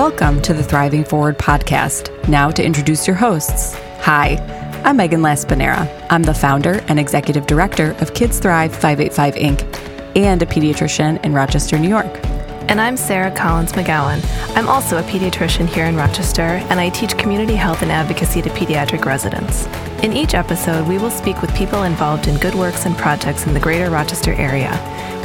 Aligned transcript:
Welcome 0.00 0.40
to 0.42 0.54
the 0.54 0.62
Thriving 0.62 1.04
Forward 1.04 1.36
podcast. 1.36 2.26
Now 2.26 2.50
to 2.52 2.64
introduce 2.64 3.06
your 3.06 3.16
hosts. 3.16 3.74
Hi, 4.00 4.38
I'm 4.82 4.96
Megan 4.96 5.20
Laspinera. 5.20 6.06
I'm 6.08 6.22
the 6.22 6.32
founder 6.32 6.82
and 6.88 6.98
executive 6.98 7.46
director 7.46 7.90
of 8.00 8.14
Kids 8.14 8.38
Thrive 8.38 8.72
585 8.72 9.34
Inc. 9.34 10.16
and 10.16 10.40
a 10.40 10.46
pediatrician 10.46 11.22
in 11.22 11.34
Rochester, 11.34 11.78
New 11.78 11.90
York. 11.90 12.18
And 12.70 12.80
I'm 12.80 12.96
Sarah 12.96 13.30
Collins 13.30 13.72
McGowan. 13.72 14.24
I'm 14.56 14.70
also 14.70 14.96
a 14.96 15.02
pediatrician 15.02 15.66
here 15.68 15.84
in 15.84 15.96
Rochester, 15.96 16.40
and 16.70 16.80
I 16.80 16.88
teach 16.88 17.18
community 17.18 17.54
health 17.54 17.82
and 17.82 17.92
advocacy 17.92 18.40
to 18.40 18.48
pediatric 18.48 19.04
residents. 19.04 19.66
In 20.02 20.14
each 20.14 20.32
episode, 20.32 20.88
we 20.88 20.96
will 20.96 21.10
speak 21.10 21.42
with 21.42 21.54
people 21.54 21.82
involved 21.82 22.26
in 22.26 22.38
good 22.38 22.54
works 22.54 22.86
and 22.86 22.96
projects 22.96 23.46
in 23.46 23.52
the 23.52 23.60
greater 23.60 23.90
Rochester 23.90 24.32
area. 24.32 24.70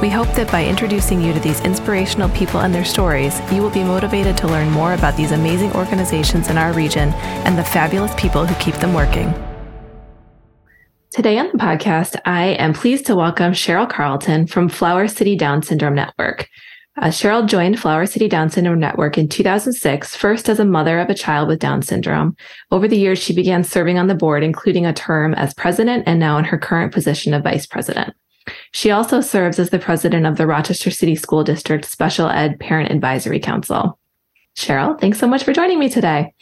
We 0.01 0.09
hope 0.09 0.27
that 0.33 0.51
by 0.51 0.65
introducing 0.65 1.21
you 1.21 1.31
to 1.31 1.39
these 1.39 1.61
inspirational 1.61 2.27
people 2.29 2.59
and 2.59 2.75
their 2.75 2.83
stories, 2.83 3.39
you 3.49 3.61
will 3.61 3.69
be 3.69 3.83
motivated 3.83 4.35
to 4.37 4.47
learn 4.47 4.69
more 4.69 4.93
about 4.93 5.15
these 5.15 5.31
amazing 5.31 5.71
organizations 5.71 6.49
in 6.49 6.57
our 6.57 6.73
region 6.73 7.13
and 7.45 7.57
the 7.57 7.63
fabulous 7.63 8.13
people 8.15 8.45
who 8.45 8.55
keep 8.63 8.75
them 8.75 8.93
working. 8.93 9.33
Today 11.11 11.39
on 11.39 11.47
the 11.47 11.57
podcast, 11.57 12.19
I 12.25 12.47
am 12.47 12.73
pleased 12.73 13.05
to 13.05 13.15
welcome 13.15 13.53
Cheryl 13.53 13.89
Carlton 13.89 14.47
from 14.47 14.67
Flower 14.67 15.07
City 15.07 15.37
Down 15.37 15.63
Syndrome 15.63 15.95
Network. 15.95 16.49
Uh, 17.01 17.07
Cheryl 17.07 17.47
joined 17.47 17.79
Flower 17.79 18.05
City 18.05 18.27
Down 18.27 18.49
Syndrome 18.49 18.81
Network 18.81 19.17
in 19.17 19.29
2006, 19.29 20.13
first 20.13 20.49
as 20.49 20.59
a 20.59 20.65
mother 20.65 20.99
of 20.99 21.09
a 21.09 21.15
child 21.15 21.47
with 21.47 21.59
Down 21.59 21.81
syndrome. 21.81 22.35
Over 22.69 22.89
the 22.89 22.97
years, 22.97 23.17
she 23.17 23.33
began 23.33 23.63
serving 23.63 23.97
on 23.97 24.07
the 24.07 24.15
board, 24.15 24.43
including 24.43 24.85
a 24.85 24.91
term 24.91 25.33
as 25.35 25.53
president 25.53 26.03
and 26.05 26.19
now 26.19 26.37
in 26.37 26.43
her 26.43 26.57
current 26.57 26.93
position 26.93 27.33
of 27.33 27.43
vice 27.43 27.65
president. 27.65 28.13
She 28.75 28.91
also 28.91 29.21
serves 29.21 29.57
as 29.57 29.69
the 29.69 29.79
president 29.79 30.25
of 30.25 30.35
the 30.35 30.45
Rochester 30.45 30.91
City 30.91 31.15
School 31.15 31.45
District 31.45 31.85
Special 31.85 32.27
Ed 32.27 32.59
Parent 32.59 32.91
Advisory 32.91 33.39
Council. 33.39 33.97
Cheryl, 34.57 34.99
thanks 34.99 35.17
so 35.17 35.29
much 35.29 35.45
for 35.45 35.53
joining 35.53 35.79
me 35.79 35.87
today. 35.87 36.33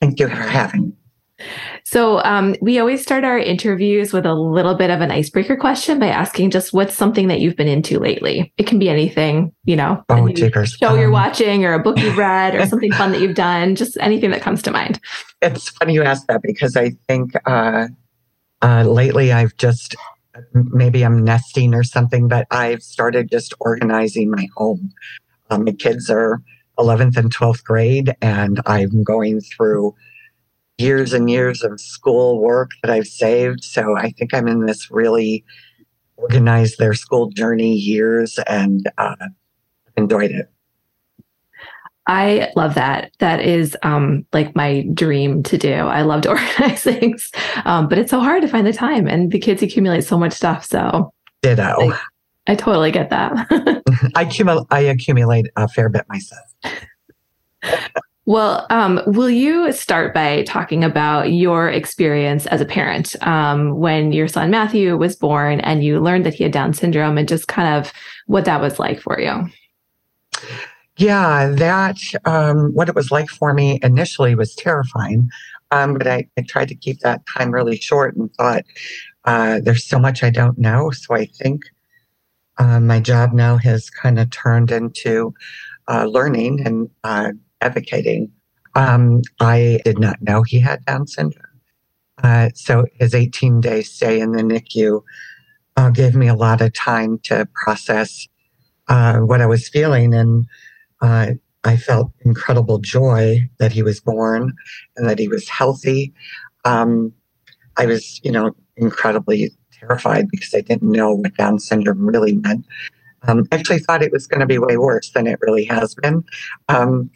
Thank 0.00 0.18
you 0.18 0.28
for 0.28 0.34
having 0.34 0.94
me. 1.38 1.46
So, 1.84 2.24
um, 2.24 2.56
we 2.62 2.78
always 2.78 3.02
start 3.02 3.22
our 3.22 3.38
interviews 3.38 4.14
with 4.14 4.24
a 4.24 4.32
little 4.32 4.74
bit 4.74 4.88
of 4.88 5.02
an 5.02 5.10
icebreaker 5.10 5.56
question 5.56 5.98
by 5.98 6.06
asking 6.06 6.52
just 6.52 6.72
what's 6.72 6.94
something 6.94 7.28
that 7.28 7.40
you've 7.40 7.56
been 7.56 7.68
into 7.68 7.98
lately. 7.98 8.50
It 8.56 8.66
can 8.66 8.78
be 8.78 8.88
anything, 8.88 9.52
you 9.64 9.76
know, 9.76 10.02
oh, 10.08 10.26
show 10.34 10.88
um, 10.88 10.98
you're 10.98 11.10
watching 11.10 11.66
or 11.66 11.74
a 11.74 11.82
book 11.82 11.98
you've 11.98 12.16
read 12.16 12.54
or 12.54 12.64
something 12.66 12.92
fun 12.92 13.12
that 13.12 13.20
you've 13.20 13.36
done, 13.36 13.74
just 13.74 13.98
anything 14.00 14.30
that 14.30 14.40
comes 14.40 14.62
to 14.62 14.70
mind. 14.70 15.00
It's 15.42 15.68
funny 15.68 15.92
you 15.92 16.02
ask 16.02 16.26
that 16.28 16.40
because 16.40 16.78
I 16.78 16.92
think 17.08 17.32
uh, 17.44 17.88
uh, 18.62 18.84
lately 18.84 19.32
I've 19.32 19.54
just 19.58 19.94
maybe 20.52 21.04
I'm 21.04 21.24
nesting 21.24 21.74
or 21.74 21.84
something, 21.84 22.28
but 22.28 22.46
I've 22.50 22.82
started 22.82 23.30
just 23.30 23.54
organizing 23.60 24.30
my 24.30 24.48
home. 24.56 24.92
Um, 25.50 25.64
my 25.64 25.72
kids 25.72 26.10
are 26.10 26.40
11th 26.78 27.16
and 27.16 27.34
12th 27.34 27.64
grade, 27.64 28.14
and 28.20 28.60
I'm 28.66 29.02
going 29.02 29.40
through 29.40 29.94
years 30.78 31.12
and 31.12 31.30
years 31.30 31.62
of 31.62 31.80
school 31.80 32.40
work 32.40 32.70
that 32.82 32.90
I've 32.90 33.06
saved. 33.06 33.62
So 33.62 33.96
I 33.96 34.10
think 34.10 34.34
I'm 34.34 34.48
in 34.48 34.66
this 34.66 34.90
really 34.90 35.44
organized 36.16 36.78
their 36.78 36.94
school 36.94 37.28
journey 37.28 37.74
years 37.74 38.38
and 38.46 38.90
uh, 38.98 39.28
enjoyed 39.96 40.30
it. 40.30 40.50
I 42.06 42.50
love 42.54 42.74
that. 42.74 43.12
That 43.18 43.40
is 43.40 43.76
um, 43.82 44.26
like 44.32 44.54
my 44.54 44.86
dream 44.92 45.42
to 45.44 45.56
do. 45.56 45.72
I 45.72 46.02
love 46.02 46.22
to 46.22 46.28
organize 46.30 46.82
things, 46.82 47.30
um, 47.64 47.88
but 47.88 47.98
it's 47.98 48.10
so 48.10 48.20
hard 48.20 48.42
to 48.42 48.48
find 48.48 48.66
the 48.66 48.72
time, 48.72 49.06
and 49.06 49.30
the 49.30 49.38
kids 49.38 49.62
accumulate 49.62 50.04
so 50.04 50.18
much 50.18 50.32
stuff. 50.32 50.64
So, 50.64 51.12
ditto. 51.42 51.62
I, 51.62 51.98
I 52.46 52.54
totally 52.54 52.90
get 52.90 53.10
that. 53.10 53.46
I, 54.14 54.22
accumulate, 54.22 54.66
I 54.70 54.80
accumulate 54.80 55.46
a 55.56 55.66
fair 55.66 55.88
bit 55.88 56.04
myself. 56.08 56.44
Well, 58.26 58.66
um, 58.70 59.02
will 59.06 59.28
you 59.28 59.70
start 59.72 60.14
by 60.14 60.44
talking 60.44 60.82
about 60.82 61.32
your 61.32 61.68
experience 61.68 62.46
as 62.46 62.60
a 62.62 62.64
parent 62.64 63.14
um, 63.26 63.78
when 63.78 64.12
your 64.12 64.28
son 64.28 64.50
Matthew 64.50 64.96
was 64.96 65.14
born 65.14 65.60
and 65.60 65.84
you 65.84 66.00
learned 66.00 66.24
that 66.24 66.32
he 66.32 66.42
had 66.42 66.52
Down 66.52 66.72
syndrome 66.72 67.18
and 67.18 67.28
just 67.28 67.48
kind 67.48 67.76
of 67.76 67.92
what 68.26 68.46
that 68.46 68.62
was 68.62 68.78
like 68.78 69.00
for 69.00 69.20
you? 69.20 69.46
Yeah, 70.96 71.48
that, 71.48 71.98
um, 72.24 72.72
what 72.72 72.88
it 72.88 72.94
was 72.94 73.10
like 73.10 73.28
for 73.28 73.52
me 73.52 73.80
initially 73.82 74.34
was 74.34 74.54
terrifying. 74.54 75.28
Um, 75.70 75.94
but 75.94 76.06
I, 76.06 76.28
I, 76.38 76.42
tried 76.42 76.68
to 76.68 76.76
keep 76.76 77.00
that 77.00 77.22
time 77.26 77.50
really 77.50 77.76
short 77.76 78.14
and 78.14 78.32
thought, 78.34 78.62
uh, 79.24 79.60
there's 79.60 79.84
so 79.84 79.98
much 79.98 80.22
I 80.22 80.30
don't 80.30 80.56
know. 80.56 80.90
So 80.92 81.16
I 81.16 81.26
think 81.26 81.62
uh, 82.58 82.78
my 82.78 83.00
job 83.00 83.32
now 83.32 83.56
has 83.56 83.90
kind 83.90 84.20
of 84.20 84.30
turned 84.30 84.70
into 84.70 85.34
uh, 85.88 86.04
learning 86.04 86.64
and 86.64 86.90
uh, 87.02 87.32
advocating. 87.60 88.30
Um, 88.76 89.22
I 89.40 89.80
did 89.84 89.98
not 89.98 90.22
know 90.22 90.42
he 90.42 90.60
had 90.60 90.84
Down 90.84 91.06
syndrome. 91.06 91.44
Uh, 92.22 92.50
so 92.54 92.86
his 93.00 93.14
18 93.14 93.60
day 93.60 93.82
stay 93.82 94.20
in 94.20 94.32
the 94.32 94.42
NICU 94.42 95.02
uh, 95.76 95.90
gave 95.90 96.14
me 96.14 96.28
a 96.28 96.34
lot 96.34 96.60
of 96.60 96.72
time 96.72 97.18
to 97.24 97.48
process 97.54 98.28
uh, 98.88 99.18
what 99.18 99.40
I 99.40 99.46
was 99.46 99.68
feeling. 99.68 100.14
And 100.14 100.46
uh, 101.04 101.34
I 101.64 101.76
felt 101.76 102.12
incredible 102.24 102.78
joy 102.78 103.46
that 103.58 103.72
he 103.72 103.82
was 103.82 104.00
born 104.00 104.54
and 104.96 105.08
that 105.08 105.18
he 105.18 105.28
was 105.28 105.46
healthy. 105.48 106.14
Um, 106.64 107.12
I 107.76 107.84
was, 107.84 108.20
you 108.24 108.32
know, 108.32 108.52
incredibly 108.76 109.50
terrified 109.70 110.28
because 110.30 110.54
I 110.54 110.62
didn't 110.62 110.90
know 110.90 111.12
what 111.14 111.36
Down 111.36 111.58
syndrome 111.58 112.06
really 112.06 112.36
meant. 112.36 112.64
Um, 113.22 113.46
I 113.52 113.56
actually 113.56 113.80
thought 113.80 114.02
it 114.02 114.12
was 114.12 114.26
going 114.26 114.40
to 114.40 114.46
be 114.46 114.56
way 114.58 114.78
worse 114.78 115.10
than 115.10 115.26
it 115.26 115.38
really 115.42 115.64
has 115.64 115.94
been. 115.94 116.24
Um, 116.68 117.10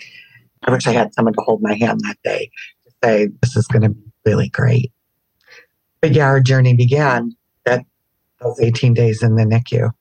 I 0.64 0.70
wish 0.70 0.86
I 0.86 0.92
had 0.92 1.14
someone 1.14 1.34
to 1.34 1.42
hold 1.42 1.62
my 1.62 1.74
hand 1.74 2.00
that 2.00 2.18
day 2.22 2.50
to 2.84 2.92
say, 3.02 3.28
this 3.40 3.56
is 3.56 3.66
going 3.68 3.82
to 3.82 3.90
be 3.90 4.00
really 4.26 4.50
great. 4.50 4.92
But 6.02 6.12
yeah, 6.12 6.26
our 6.26 6.40
journey 6.40 6.74
began 6.74 7.34
at 7.64 7.86
those 8.42 8.60
18 8.60 8.92
days 8.92 9.22
in 9.22 9.36
the 9.36 9.44
NICU. 9.44 9.92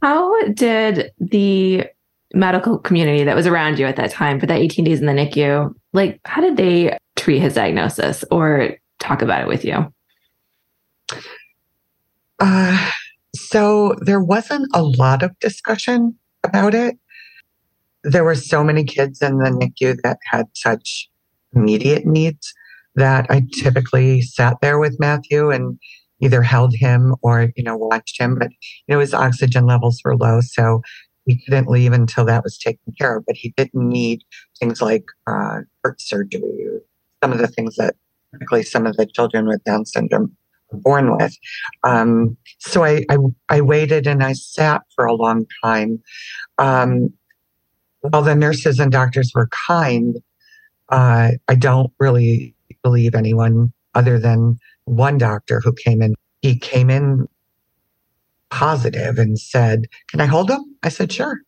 How 0.00 0.42
did 0.48 1.12
the 1.18 1.86
medical 2.34 2.78
community 2.78 3.24
that 3.24 3.36
was 3.36 3.46
around 3.46 3.78
you 3.78 3.86
at 3.86 3.96
that 3.96 4.10
time 4.10 4.40
for 4.40 4.46
that 4.46 4.58
18 4.58 4.84
days 4.84 5.00
in 5.00 5.06
the 5.06 5.12
NICU, 5.12 5.74
like, 5.92 6.20
how 6.24 6.40
did 6.40 6.56
they 6.56 6.96
treat 7.16 7.40
his 7.40 7.54
diagnosis 7.54 8.24
or 8.30 8.76
talk 8.98 9.22
about 9.22 9.42
it 9.42 9.48
with 9.48 9.64
you? 9.64 9.92
Uh, 12.38 12.90
so 13.34 13.94
there 14.00 14.22
wasn't 14.22 14.68
a 14.74 14.82
lot 14.82 15.22
of 15.22 15.38
discussion 15.38 16.16
about 16.44 16.74
it 16.74 16.96
there 18.04 18.24
were 18.24 18.34
so 18.34 18.64
many 18.64 18.84
kids 18.84 19.22
in 19.22 19.38
the 19.38 19.50
NICU 19.50 19.98
that 20.02 20.18
had 20.24 20.46
such 20.54 21.08
immediate 21.54 22.06
needs 22.06 22.52
that 22.94 23.26
I 23.30 23.46
typically 23.52 24.22
sat 24.22 24.58
there 24.60 24.78
with 24.78 24.98
Matthew 24.98 25.50
and 25.50 25.78
either 26.20 26.42
held 26.42 26.74
him 26.74 27.14
or, 27.22 27.52
you 27.56 27.64
know, 27.64 27.76
watched 27.76 28.20
him. 28.20 28.38
But, 28.38 28.50
you 28.86 28.94
know, 28.94 29.00
his 29.00 29.14
oxygen 29.14 29.66
levels 29.66 30.00
were 30.04 30.16
low. 30.16 30.40
So 30.40 30.82
we 31.26 31.42
couldn't 31.44 31.68
leave 31.68 31.92
until 31.92 32.24
that 32.26 32.44
was 32.44 32.58
taken 32.58 32.92
care 32.98 33.16
of. 33.16 33.24
But 33.26 33.36
he 33.36 33.52
didn't 33.56 33.88
need 33.88 34.22
things 34.58 34.80
like 34.80 35.04
uh, 35.26 35.60
heart 35.84 36.00
surgery 36.00 36.66
or 36.66 36.82
some 37.22 37.32
of 37.32 37.38
the 37.38 37.48
things 37.48 37.76
that 37.76 37.94
typically 38.32 38.62
some 38.62 38.86
of 38.86 38.96
the 38.96 39.06
children 39.06 39.46
with 39.46 39.62
Down 39.64 39.84
syndrome 39.84 40.36
are 40.72 40.78
born 40.78 41.16
with. 41.16 41.36
Um, 41.84 42.36
so 42.58 42.84
I, 42.84 43.04
I, 43.08 43.18
I, 43.48 43.60
waited 43.60 44.06
and 44.06 44.24
I 44.24 44.32
sat 44.32 44.82
for 44.94 45.04
a 45.04 45.14
long 45.14 45.46
time. 45.62 46.02
Um, 46.58 47.12
while 48.00 48.22
the 48.22 48.34
nurses 48.34 48.80
and 48.80 48.90
doctors 48.90 49.32
were 49.34 49.48
kind, 49.68 50.16
uh, 50.88 51.32
I 51.48 51.54
don't 51.54 51.92
really 52.00 52.54
believe 52.82 53.14
anyone 53.14 53.72
other 53.94 54.18
than 54.18 54.58
one 54.84 55.18
doctor 55.18 55.60
who 55.60 55.72
came 55.72 56.02
in. 56.02 56.14
He 56.40 56.58
came 56.58 56.90
in 56.90 57.28
positive 58.50 59.18
and 59.18 59.38
said, 59.38 59.86
Can 60.08 60.20
I 60.20 60.26
hold 60.26 60.50
him? 60.50 60.71
I 60.82 60.88
said, 60.88 61.12
Sure. 61.12 61.40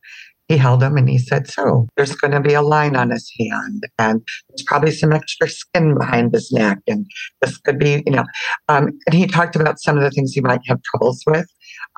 He 0.49 0.59
held 0.59 0.83
him 0.83 0.99
and 0.99 1.09
he 1.09 1.17
said, 1.19 1.47
So 1.49 1.89
there's 1.97 2.15
going 2.15 2.33
to 2.33 2.41
be 2.41 2.53
a 2.53 2.62
line 2.62 2.97
on 2.97 3.11
his 3.11 3.31
hand 3.38 3.85
and 3.99 4.20
there's 4.49 4.62
probably 4.67 4.91
some 4.91 5.12
extra 5.12 5.49
skin 5.49 5.97
behind 5.97 6.35
his 6.35 6.53
neck. 6.53 6.79
And 6.87 7.06
this 7.41 7.56
could 7.56 7.79
be, 7.79 8.03
you 8.06 8.12
know, 8.12 8.25
um, 8.69 8.91
and 9.06 9.14
he 9.14 9.26
talked 9.26 9.56
about 9.56 9.81
some 9.81 9.97
of 9.97 10.03
the 10.03 10.11
things 10.11 10.32
he 10.32 10.43
might 10.43 10.61
have 10.67 10.82
troubles 10.82 11.23
with, 11.26 11.47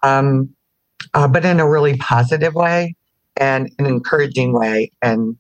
um, 0.05 0.49
uh, 1.15 1.27
but 1.27 1.45
in 1.45 1.59
a 1.59 1.69
really 1.69 1.97
positive 1.97 2.55
way 2.55 2.95
and 3.37 3.71
an 3.79 3.87
encouraging 3.87 4.53
way. 4.53 4.93
And 5.03 5.37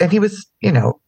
and 0.00 0.10
he 0.10 0.18
was, 0.18 0.46
you 0.60 0.72
know, 0.72 1.00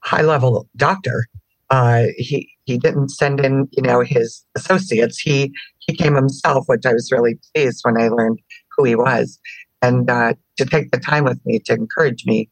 high 0.00 0.22
level 0.22 0.68
doctor. 0.76 1.26
Uh, 1.70 2.04
he 2.16 2.48
he 2.64 2.78
didn't 2.78 3.10
send 3.10 3.40
in, 3.40 3.68
you 3.72 3.82
know, 3.82 4.00
his 4.00 4.44
associates. 4.54 5.18
He 5.18 5.52
he 5.78 5.96
came 5.96 6.14
himself, 6.14 6.64
which 6.66 6.84
I 6.84 6.92
was 6.92 7.10
really 7.10 7.38
pleased 7.54 7.80
when 7.82 8.00
I 8.00 8.08
learned 8.08 8.40
who 8.76 8.84
he 8.84 8.94
was, 8.94 9.38
and 9.82 10.08
uh, 10.10 10.34
to 10.56 10.64
take 10.64 10.90
the 10.90 10.98
time 10.98 11.24
with 11.24 11.40
me 11.44 11.58
to 11.60 11.74
encourage 11.74 12.24
me 12.26 12.48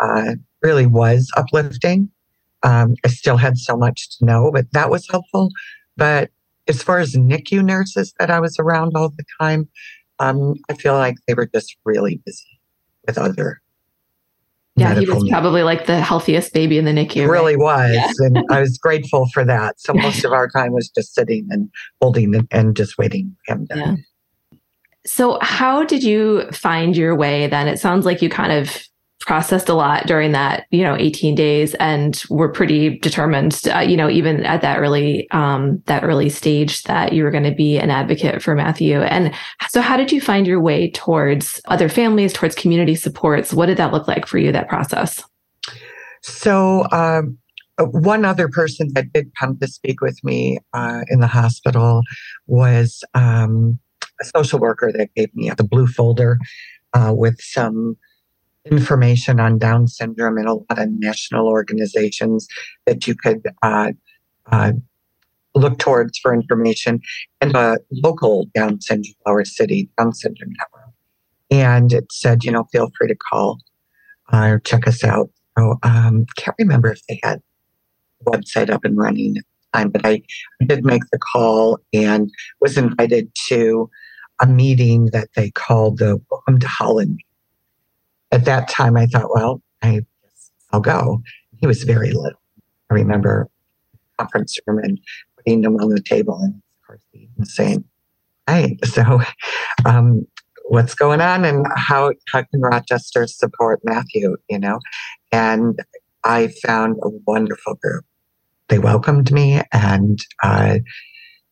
uh, 0.00 0.34
really 0.62 0.86
was 0.86 1.30
uplifting. 1.36 2.10
Um, 2.62 2.94
I 3.04 3.08
still 3.08 3.36
had 3.36 3.58
so 3.58 3.76
much 3.76 4.18
to 4.18 4.24
know, 4.24 4.50
but 4.52 4.66
that 4.72 4.90
was 4.90 5.06
helpful. 5.08 5.50
But 5.96 6.30
as 6.68 6.82
far 6.82 6.98
as 6.98 7.14
NICU 7.14 7.64
nurses 7.64 8.14
that 8.18 8.30
I 8.30 8.40
was 8.40 8.58
around 8.58 8.92
all 8.96 9.10
the 9.10 9.24
time, 9.40 9.68
um, 10.18 10.54
I 10.68 10.74
feel 10.74 10.94
like 10.94 11.16
they 11.26 11.34
were 11.34 11.46
just 11.46 11.76
really 11.84 12.20
busy 12.24 12.60
with 13.06 13.18
other 13.18 13.60
Yeah, 14.74 14.98
he 14.98 15.06
was 15.06 15.28
probably 15.28 15.62
like 15.62 15.86
the 15.86 16.00
healthiest 16.00 16.52
baby 16.52 16.78
in 16.78 16.84
the 16.84 16.92
NICU. 16.92 17.12
He 17.12 17.24
really 17.24 17.56
was. 17.56 17.94
Yeah. 17.94 18.10
and 18.18 18.44
I 18.50 18.60
was 18.60 18.78
grateful 18.78 19.28
for 19.32 19.44
that. 19.44 19.80
So 19.80 19.94
most 19.94 20.24
of 20.24 20.32
our 20.32 20.48
time 20.48 20.72
was 20.72 20.88
just 20.88 21.14
sitting 21.14 21.46
and 21.50 21.70
holding 22.00 22.34
and, 22.34 22.48
and 22.50 22.76
just 22.76 22.98
waiting 22.98 23.36
him 23.46 23.66
to. 23.68 23.96
So, 25.06 25.38
how 25.40 25.84
did 25.84 26.02
you 26.02 26.50
find 26.52 26.96
your 26.96 27.14
way 27.14 27.46
then? 27.46 27.68
It 27.68 27.78
sounds 27.78 28.04
like 28.04 28.22
you 28.22 28.28
kind 28.28 28.52
of 28.52 28.86
processed 29.20 29.68
a 29.68 29.74
lot 29.74 30.06
during 30.06 30.32
that 30.32 30.66
you 30.70 30.82
know 30.82 30.94
18 30.96 31.34
days 31.34 31.74
and 31.74 32.22
were 32.30 32.50
pretty 32.50 32.98
determined 32.98 33.60
uh, 33.74 33.80
you 33.80 33.96
know 33.96 34.08
even 34.08 34.44
at 34.44 34.60
that 34.60 34.78
early 34.78 35.28
um 35.30 35.82
that 35.86 36.04
early 36.04 36.28
stage 36.28 36.84
that 36.84 37.12
you 37.12 37.24
were 37.24 37.30
going 37.30 37.42
to 37.42 37.54
be 37.54 37.76
an 37.78 37.90
advocate 37.90 38.42
for 38.42 38.54
matthew. 38.54 39.00
And 39.00 39.34
so 39.68 39.80
how 39.80 39.96
did 39.96 40.12
you 40.12 40.20
find 40.20 40.46
your 40.46 40.60
way 40.60 40.90
towards 40.90 41.60
other 41.66 41.88
families 41.88 42.32
towards 42.32 42.54
community 42.54 42.94
supports? 42.94 43.52
What 43.52 43.66
did 43.66 43.78
that 43.78 43.92
look 43.92 44.06
like 44.06 44.26
for 44.26 44.38
you 44.38 44.52
that 44.52 44.68
process? 44.68 45.22
So 46.22 46.86
um 46.92 47.38
one 47.78 48.24
other 48.24 48.48
person 48.48 48.88
that 48.94 49.12
did 49.12 49.30
come 49.38 49.58
to 49.58 49.66
speak 49.66 50.00
with 50.00 50.18
me 50.24 50.58
uh, 50.72 51.02
in 51.08 51.20
the 51.20 51.26
hospital 51.26 52.00
was 52.46 53.04
um, 53.12 53.78
a 54.20 54.24
social 54.24 54.58
worker 54.58 54.92
that 54.92 55.14
gave 55.14 55.34
me 55.34 55.50
the 55.50 55.64
blue 55.64 55.86
folder 55.86 56.38
uh, 56.92 57.12
with 57.14 57.40
some 57.40 57.96
information 58.70 59.38
on 59.40 59.58
Down 59.58 59.86
syndrome 59.86 60.38
and 60.38 60.48
a 60.48 60.54
lot 60.54 60.78
of 60.78 60.88
national 60.90 61.46
organizations 61.46 62.48
that 62.86 63.06
you 63.06 63.14
could 63.14 63.46
uh, 63.62 63.92
uh, 64.50 64.72
look 65.54 65.78
towards 65.78 66.18
for 66.18 66.34
information, 66.34 67.00
and 67.40 67.54
a 67.56 67.78
local 67.90 68.46
Down 68.54 68.80
syndrome, 68.80 69.14
Flower 69.24 69.44
City 69.44 69.88
Down 69.98 70.12
syndrome 70.12 70.52
network. 70.58 70.94
And 71.50 71.92
it 71.92 72.10
said, 72.10 72.44
you 72.44 72.50
know, 72.50 72.64
feel 72.72 72.90
free 72.98 73.08
to 73.08 73.14
call 73.14 73.60
uh, 74.32 74.46
or 74.46 74.58
check 74.60 74.86
us 74.88 75.04
out. 75.04 75.30
So, 75.58 75.78
um, 75.82 76.26
can't 76.36 76.56
remember 76.58 76.92
if 76.92 77.00
they 77.08 77.20
had 77.22 77.40
website 78.26 78.70
up 78.70 78.84
and 78.84 78.98
running 78.98 79.36
at 79.38 79.44
the 79.44 79.78
time, 79.78 79.90
but 79.90 80.04
I 80.04 80.22
did 80.66 80.84
make 80.84 81.02
the 81.12 81.18
call 81.18 81.78
and 81.92 82.30
was 82.60 82.76
invited 82.76 83.30
to 83.48 83.88
a 84.40 84.46
meeting 84.46 85.06
that 85.12 85.28
they 85.34 85.50
called 85.50 85.98
the 85.98 86.20
Welcome 86.30 86.58
to 86.60 86.68
Holland 86.68 87.20
at 88.32 88.44
that 88.44 88.68
time, 88.68 88.96
I 88.96 89.06
thought, 89.06 89.34
well, 89.34 89.62
I 89.82 90.00
I'll 90.72 90.80
go. 90.80 91.22
He 91.58 91.66
was 91.66 91.84
very 91.84 92.12
little. 92.12 92.40
I 92.90 92.94
remember 92.94 93.48
conference 94.18 94.58
room 94.66 94.78
and 94.82 94.98
putting 95.36 95.62
him 95.62 95.76
on 95.76 95.90
the 95.90 96.00
table 96.00 96.38
and 96.40 96.54
of 96.54 96.86
course 96.86 97.02
saying, 97.44 97.84
"Hey, 98.46 98.78
so 98.84 99.20
um, 99.84 100.26
what's 100.64 100.94
going 100.94 101.20
on 101.20 101.44
and 101.44 101.66
how 101.76 102.12
how 102.32 102.42
can 102.42 102.60
Rochester 102.60 103.26
support 103.26 103.80
Matthew?" 103.84 104.36
You 104.50 104.58
know, 104.58 104.80
and 105.32 105.78
I 106.24 106.48
found 106.62 106.96
a 107.02 107.08
wonderful 107.26 107.74
group. 107.76 108.04
They 108.68 108.78
welcomed 108.78 109.32
me, 109.32 109.62
and 109.72 110.18
uh, 110.42 110.78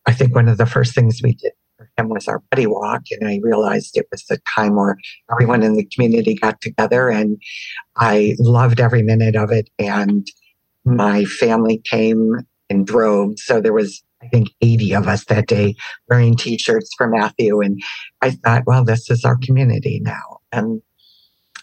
I 0.07 0.13
think 0.13 0.35
one 0.35 0.49
of 0.49 0.59
the 0.59 0.67
first 0.67 0.95
things 0.95 1.21
we 1.23 1.35
did 1.35 1.53
him 1.97 2.09
was 2.09 2.29
our 2.29 2.43
buddy 2.51 2.67
walk. 2.67 3.03
And 3.11 3.29
I 3.29 3.41
realized 3.43 3.97
it 3.97 4.07
was 4.11 4.25
the 4.25 4.41
time 4.55 4.77
where 4.77 4.97
everyone 5.31 5.63
in 5.63 5.77
the 5.77 5.85
community 5.85 6.35
got 6.35 6.61
together 6.61 7.09
and 7.09 7.41
I 7.97 8.35
loved 8.39 8.81
every 8.81 9.03
minute 9.03 9.37
of 9.37 9.51
it. 9.51 9.71
And 9.79 10.27
my 10.85 11.25
family 11.25 11.83
came 11.85 12.41
in 12.69 12.85
droves. 12.85 13.45
So 13.45 13.61
there 13.61 13.73
was, 13.73 14.03
I 14.23 14.29
think, 14.29 14.51
80 14.61 14.95
of 14.95 15.09
us 15.09 15.25
that 15.27 15.47
day 15.47 15.75
wearing 16.09 16.37
t-shirts 16.37 16.91
for 16.97 17.09
Matthew. 17.09 17.61
And 17.61 17.81
I 18.23 18.31
thought, 18.33 18.65
well, 18.67 18.85
this 18.85 19.11
is 19.11 19.25
our 19.25 19.37
community 19.37 20.01
now. 20.03 20.41
And 20.53 20.83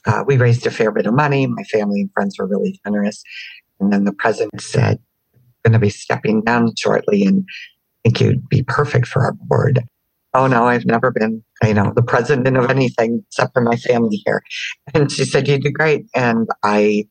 uh, 0.05 0.23
we 0.25 0.37
raised 0.37 0.65
a 0.65 0.71
fair 0.71 0.91
bit 0.91 1.05
of 1.05 1.13
money. 1.13 1.45
My 1.45 1.63
family 1.63 2.01
and 2.01 2.11
friends 2.13 2.37
were 2.39 2.47
really 2.47 2.79
generous. 2.83 3.23
And 3.79 3.91
then 3.91 4.05
the 4.05 4.13
president 4.13 4.61
said, 4.61 4.99
going 5.63 5.73
to 5.73 5.79
be 5.79 5.89
stepping 5.89 6.41
down 6.41 6.73
shortly 6.75 7.23
and 7.23 7.45
I 8.03 8.09
think 8.09 8.21
you'd 8.21 8.49
be 8.49 8.63
perfect 8.63 9.07
for 9.07 9.23
our 9.23 9.33
board. 9.33 9.83
Oh 10.33 10.47
no, 10.47 10.65
I've 10.65 10.85
never 10.85 11.11
been, 11.11 11.43
you 11.63 11.73
know, 11.73 11.91
the 11.93 12.01
president 12.01 12.55
of 12.55 12.69
anything 12.69 13.23
except 13.27 13.53
for 13.53 13.61
my 13.61 13.75
family 13.75 14.21
here. 14.25 14.43
And 14.93 15.11
she 15.11 15.25
said, 15.25 15.47
You 15.47 15.59
do 15.59 15.71
great. 15.71 16.05
And 16.15 16.47
I 16.63 17.07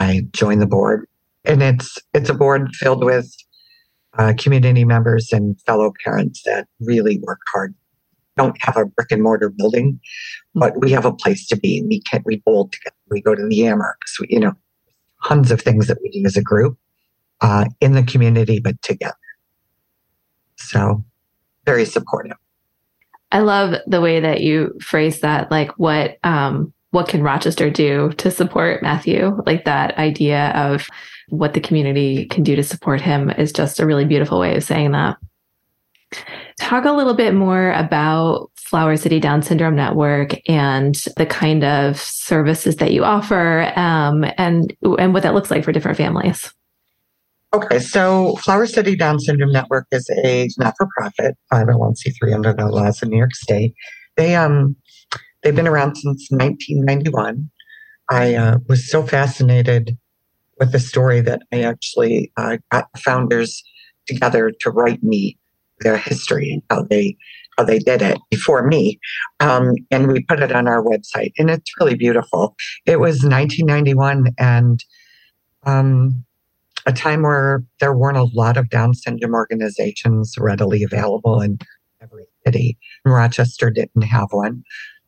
I 0.00 0.22
joined 0.32 0.62
the 0.62 0.66
board. 0.66 1.06
And 1.44 1.62
it's 1.62 1.98
it's 2.14 2.30
a 2.30 2.34
board 2.34 2.74
filled 2.74 3.04
with 3.04 3.30
uh, 4.18 4.34
community 4.38 4.84
members 4.84 5.32
and 5.32 5.60
fellow 5.62 5.92
parents 6.04 6.42
that 6.44 6.68
really 6.80 7.18
work 7.20 7.40
hard. 7.52 7.74
Don't 8.36 8.56
have 8.62 8.76
a 8.76 8.86
brick 8.86 9.10
and 9.10 9.22
mortar 9.22 9.50
building, 9.50 10.00
but 10.54 10.80
we 10.80 10.90
have 10.92 11.04
a 11.04 11.12
place 11.12 11.46
to 11.48 11.56
be. 11.56 11.82
We 11.82 12.00
can 12.02 12.22
we 12.24 12.36
bowl 12.46 12.68
together. 12.68 12.96
We 13.10 13.20
go 13.20 13.34
to 13.34 13.46
the 13.46 13.60
Amerks. 13.60 14.18
We, 14.20 14.28
you 14.30 14.40
know, 14.40 14.54
tons 15.26 15.50
of 15.50 15.60
things 15.60 15.86
that 15.88 15.98
we 16.02 16.10
do 16.10 16.24
as 16.24 16.36
a 16.36 16.42
group 16.42 16.78
uh, 17.42 17.66
in 17.80 17.92
the 17.92 18.02
community, 18.02 18.58
but 18.58 18.80
together. 18.80 19.14
So 20.56 21.04
very 21.64 21.84
supportive. 21.84 22.36
I 23.30 23.40
love 23.40 23.76
the 23.86 24.00
way 24.00 24.20
that 24.20 24.42
you 24.42 24.78
phrase 24.80 25.20
that. 25.20 25.50
Like, 25.50 25.70
what 25.78 26.18
um, 26.22 26.72
what 26.90 27.08
can 27.08 27.22
Rochester 27.22 27.70
do 27.70 28.12
to 28.18 28.30
support 28.30 28.82
Matthew? 28.82 29.40
Like 29.46 29.64
that 29.64 29.96
idea 29.96 30.50
of 30.50 30.88
what 31.28 31.54
the 31.54 31.60
community 31.60 32.26
can 32.26 32.42
do 32.42 32.54
to 32.54 32.62
support 32.62 33.00
him 33.00 33.30
is 33.30 33.52
just 33.52 33.80
a 33.80 33.86
really 33.86 34.04
beautiful 34.04 34.38
way 34.38 34.54
of 34.56 34.62
saying 34.62 34.92
that. 34.92 35.16
Talk 36.60 36.84
a 36.84 36.92
little 36.92 37.14
bit 37.14 37.32
more 37.32 37.72
about 37.72 38.50
Flower 38.56 38.96
City 38.96 39.18
Down 39.18 39.42
Syndrome 39.42 39.74
Network 39.74 40.34
and 40.48 40.94
the 41.16 41.24
kind 41.24 41.64
of 41.64 41.98
services 41.98 42.76
that 42.76 42.92
you 42.92 43.04
offer, 43.04 43.72
um, 43.76 44.24
and 44.36 44.76
and 44.98 45.14
what 45.14 45.22
that 45.22 45.34
looks 45.34 45.50
like 45.50 45.64
for 45.64 45.72
different 45.72 45.96
families. 45.96 46.52
Okay, 47.54 47.80
so 47.80 48.36
Flower 48.36 48.66
City 48.66 48.96
Down 48.96 49.20
Syndrome 49.20 49.52
Network 49.52 49.86
is 49.92 50.08
a 50.24 50.48
not-for-profit 50.56 51.36
501c3 51.52 52.34
under 52.34 52.54
the 52.54 52.66
laws 52.66 53.02
of 53.02 53.10
New 53.10 53.18
York 53.18 53.34
State. 53.34 53.74
They 54.16 54.34
um 54.34 54.74
they've 55.42 55.54
been 55.54 55.68
around 55.68 55.96
since 55.96 56.28
1991. 56.30 57.50
I 58.08 58.34
uh, 58.34 58.58
was 58.68 58.90
so 58.90 59.02
fascinated 59.02 59.98
with 60.58 60.72
the 60.72 60.78
story 60.78 61.20
that 61.20 61.42
I 61.52 61.62
actually 61.62 62.32
uh, 62.38 62.56
got 62.70 62.86
the 62.94 63.00
founders 63.00 63.62
together 64.06 64.50
to 64.60 64.70
write 64.70 65.02
me 65.02 65.38
their 65.80 65.98
history 65.98 66.52
and 66.52 66.62
how 66.70 66.84
they 66.84 67.18
how 67.58 67.64
they 67.64 67.80
did 67.80 68.00
it 68.00 68.18
before 68.30 68.66
me, 68.66 68.98
um, 69.40 69.74
and 69.90 70.10
we 70.10 70.24
put 70.24 70.40
it 70.40 70.52
on 70.52 70.68
our 70.68 70.82
website, 70.82 71.32
and 71.36 71.50
it's 71.50 71.70
really 71.78 71.96
beautiful. 71.96 72.56
It 72.86 72.98
was 72.98 73.22
1991, 73.22 74.28
and 74.38 74.82
um, 75.64 76.24
a 76.86 76.92
time 76.92 77.22
where 77.22 77.62
there 77.80 77.94
weren't 77.94 78.16
a 78.16 78.24
lot 78.34 78.56
of 78.56 78.70
Down 78.70 78.94
syndrome 78.94 79.34
organizations 79.34 80.34
readily 80.38 80.82
available 80.82 81.40
in 81.40 81.58
every 82.00 82.24
city. 82.44 82.78
Rochester 83.04 83.70
didn't 83.70 84.02
have 84.02 84.28
one, 84.30 84.62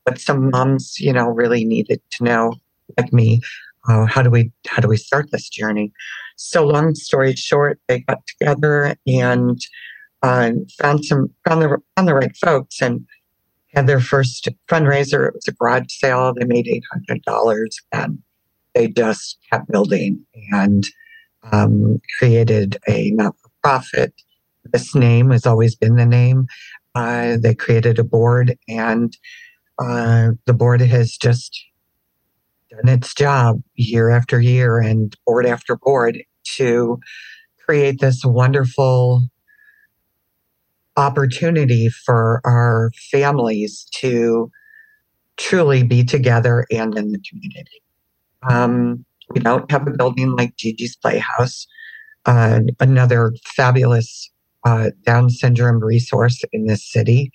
but 0.05 0.21
some 0.21 0.51
moms, 0.51 0.99
you 1.01 1.13
know, 1.13 1.27
really 1.27 1.65
needed 1.65 2.01
to 2.13 2.25
know, 2.25 2.55
like 2.99 3.13
me, 3.13 3.41
uh, 3.89 4.07
how 4.07 4.23
do 4.23 4.31
we 4.31 4.51
how 4.67 4.81
do 4.81 4.89
we 4.89 4.97
start 4.97 5.31
this 5.31 5.49
journey? 5.49 5.93
So, 6.37 6.65
long 6.65 6.95
story 6.95 7.35
short, 7.35 7.81
they 7.89 8.01
got 8.01 8.27
together 8.27 8.97
and 9.07 9.61
uh, 10.23 10.53
found 10.81 11.05
some 11.05 11.31
found 11.47 11.63
the 11.63 11.79
found 11.97 12.09
the 12.09 12.15
right 12.15 12.37
folks 12.37 12.81
and 12.81 13.07
had 13.75 13.87
their 13.87 14.01
first 14.01 14.49
fundraiser. 14.69 15.29
It 15.29 15.35
was 15.35 15.49
a 15.49 15.53
garage 15.53 15.87
sale. 15.89 16.33
They 16.35 16.47
made 16.47 16.67
eight 16.67 16.85
hundred 16.93 17.23
dollars 17.23 17.79
and 17.93 18.19
they 18.75 18.89
just 18.89 19.39
kept 19.51 19.71
building 19.71 20.25
and 20.51 20.87
um, 21.53 22.01
created 22.19 22.77
a 22.89 23.11
not 23.13 23.35
for 23.39 23.51
profit. 23.63 24.15
This 24.73 24.95
name 24.95 25.31
has 25.31 25.47
always 25.47 25.75
been 25.75 25.97
the 25.97 26.07
name. 26.07 26.47
Uh, 26.95 27.37
they 27.41 27.55
created 27.55 27.99
a 27.99 28.05
board, 28.05 28.57
and 28.69 29.17
uh, 29.79 30.31
the 30.47 30.55
board 30.55 30.81
has 30.81 31.17
just 31.17 31.65
done 32.71 32.89
its 32.89 33.15
job 33.15 33.63
year 33.75 34.11
after 34.11 34.41
year 34.41 34.79
and 34.79 35.17
board 35.27 35.47
after 35.47 35.77
board 35.77 36.23
to 36.57 36.99
create 37.65 38.01
this 38.01 38.25
wonderful 38.25 39.29
opportunity 40.97 41.89
for 41.89 42.41
our 42.45 42.91
families 43.11 43.87
to 43.93 44.51
truly 45.37 45.83
be 45.83 46.05
together 46.05 46.67
and 46.71 46.97
in 46.97 47.11
the 47.11 47.21
community. 47.29 47.83
Um, 48.49 49.05
we 49.31 49.41
don't 49.41 49.71
have 49.71 49.87
a 49.87 49.91
building 49.91 50.37
like 50.37 50.57
Gigi's 50.57 50.97
Playhouse, 50.97 51.67
uh, 52.27 52.61
another 52.81 53.33
fabulous 53.45 54.31
uh, 54.65 54.91
Down 55.05 55.31
syndrome 55.31 55.83
resource 55.83 56.43
in 56.53 56.67
this 56.67 56.85
city. 56.91 57.31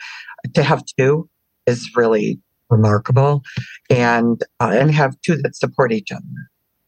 To 0.54 0.64
have 0.64 0.84
two 0.98 1.30
is 1.68 1.90
really 1.96 2.40
remarkable, 2.70 3.44
and 3.90 4.42
uh, 4.60 4.72
and 4.74 4.92
have 4.92 5.16
two 5.22 5.38
that 5.38 5.56
support 5.56 5.92
each 5.92 6.12
other. 6.12 6.24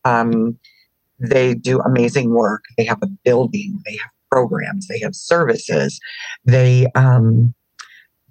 Um, 0.03 0.57
they 1.19 1.53
do 1.53 1.79
amazing 1.79 2.31
work. 2.31 2.63
They 2.77 2.85
have 2.85 3.01
a 3.03 3.07
building. 3.23 3.79
They 3.85 3.97
have 3.97 4.11
programs. 4.31 4.87
They 4.87 4.99
have 4.99 5.15
services. 5.15 5.99
They 6.45 6.87
um, 6.95 7.53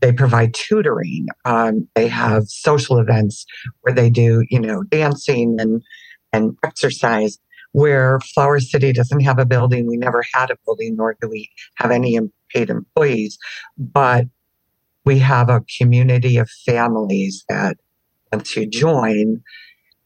they 0.00 0.12
provide 0.12 0.54
tutoring. 0.54 1.28
Um, 1.44 1.86
they 1.94 2.08
have 2.08 2.48
social 2.48 2.98
events 2.98 3.44
where 3.82 3.94
they 3.94 4.10
do, 4.10 4.44
you 4.48 4.58
know, 4.58 4.82
dancing 4.84 5.56
and 5.60 5.82
and 6.32 6.56
exercise. 6.64 7.38
Where 7.72 8.18
Flower 8.34 8.58
City 8.58 8.92
doesn't 8.92 9.20
have 9.20 9.38
a 9.38 9.46
building, 9.46 9.86
we 9.86 9.96
never 9.96 10.24
had 10.34 10.50
a 10.50 10.56
building, 10.66 10.96
nor 10.96 11.16
do 11.20 11.28
we 11.28 11.48
have 11.76 11.92
any 11.92 12.18
paid 12.52 12.68
employees. 12.68 13.38
But 13.78 14.26
we 15.04 15.20
have 15.20 15.48
a 15.48 15.62
community 15.78 16.36
of 16.36 16.50
families 16.66 17.44
that 17.48 17.76
once 18.32 18.56
you 18.56 18.66
join, 18.66 19.40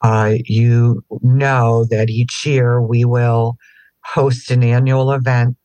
uh, 0.02 0.34
you 0.44 1.02
know 1.22 1.86
that 1.88 2.10
each 2.10 2.44
year 2.44 2.82
we 2.82 3.06
will 3.06 3.56
host 4.04 4.50
an 4.50 4.62
annual 4.62 5.10
event 5.10 5.56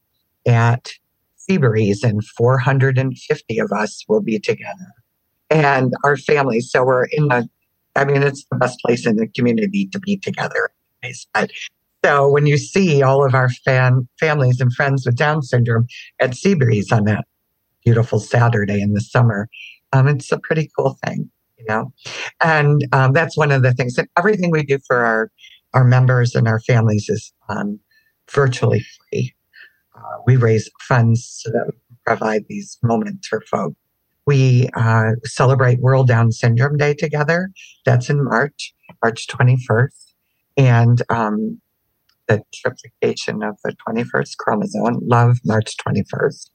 at 0.48 0.94
Seabreeze, 1.50 2.04
and 2.04 2.24
450 2.24 3.60
of 3.60 3.72
us 3.74 4.06
will 4.08 4.22
be 4.22 4.40
together 4.40 4.94
and 5.50 5.94
our 6.04 6.18
families. 6.18 6.72
So 6.72 6.84
we're 6.84 7.06
in 7.06 7.28
the, 7.28 7.50
I 7.96 8.06
mean, 8.06 8.24
it's 8.24 8.46
the 8.52 8.58
best 8.58 8.80
place 8.86 9.06
in 9.06 9.18
the 9.18 9.28
community 9.28 9.88
to 9.92 10.00
be 10.00 10.18
together. 10.18 10.72
But 11.34 11.52
so 12.04 12.30
when 12.30 12.46
you 12.46 12.58
see 12.58 13.02
all 13.02 13.26
of 13.26 13.34
our 13.34 13.50
fan 13.50 14.08
families 14.20 14.62
and 14.62 14.74
friends 14.74 15.06
with 15.06 15.18
Down 15.18 15.42
syndrome 15.42 15.88
at 16.20 16.32
Seabreeze 16.32 16.92
on 16.92 17.06
that 17.06 17.26
beautiful 17.84 18.20
Saturday 18.20 18.82
in 18.82 18.94
the 18.94 19.02
summer, 19.02 19.50
um, 19.92 20.08
it's 20.08 20.32
a 20.32 20.40
pretty 20.40 20.70
cool 20.78 20.98
thing, 21.06 21.30
you 21.58 21.66
know. 21.68 21.92
And 22.42 22.88
um, 22.94 23.14
that's 23.14 23.36
one 23.36 23.52
of 23.52 23.64
the 23.64 23.74
things 23.74 23.96
that 23.96 24.08
everything 24.18 24.52
we 24.52 24.64
do 24.64 24.80
for 24.88 25.04
our 25.04 25.32
our 25.74 25.84
members 25.84 26.34
and 26.34 26.48
our 26.48 26.60
families 26.60 27.10
is 27.10 27.32
um, 27.48 27.80
virtually 28.32 28.84
free. 29.12 29.34
Uh, 29.96 30.18
we 30.26 30.36
raise 30.36 30.70
funds 30.82 31.42
to 31.46 31.74
provide 32.06 32.46
these 32.48 32.78
moments 32.82 33.28
for 33.28 33.42
folks. 33.42 33.76
We 34.26 34.70
uh, 34.76 35.12
celebrate 35.24 35.80
World 35.80 36.08
Down 36.08 36.32
Syndrome 36.32 36.78
Day 36.78 36.94
together. 36.94 37.52
That's 37.86 38.10
in 38.10 38.24
March, 38.24 38.74
March 39.04 39.28
21st. 39.28 40.14
And 40.58 41.02
um, 41.10 41.60
the 42.28 42.44
triplication 42.54 43.48
of 43.48 43.58
the 43.64 43.76
21st 43.88 44.38
chromosome, 44.38 45.00
love 45.02 45.40
March 45.46 45.76
21st. 45.78 46.50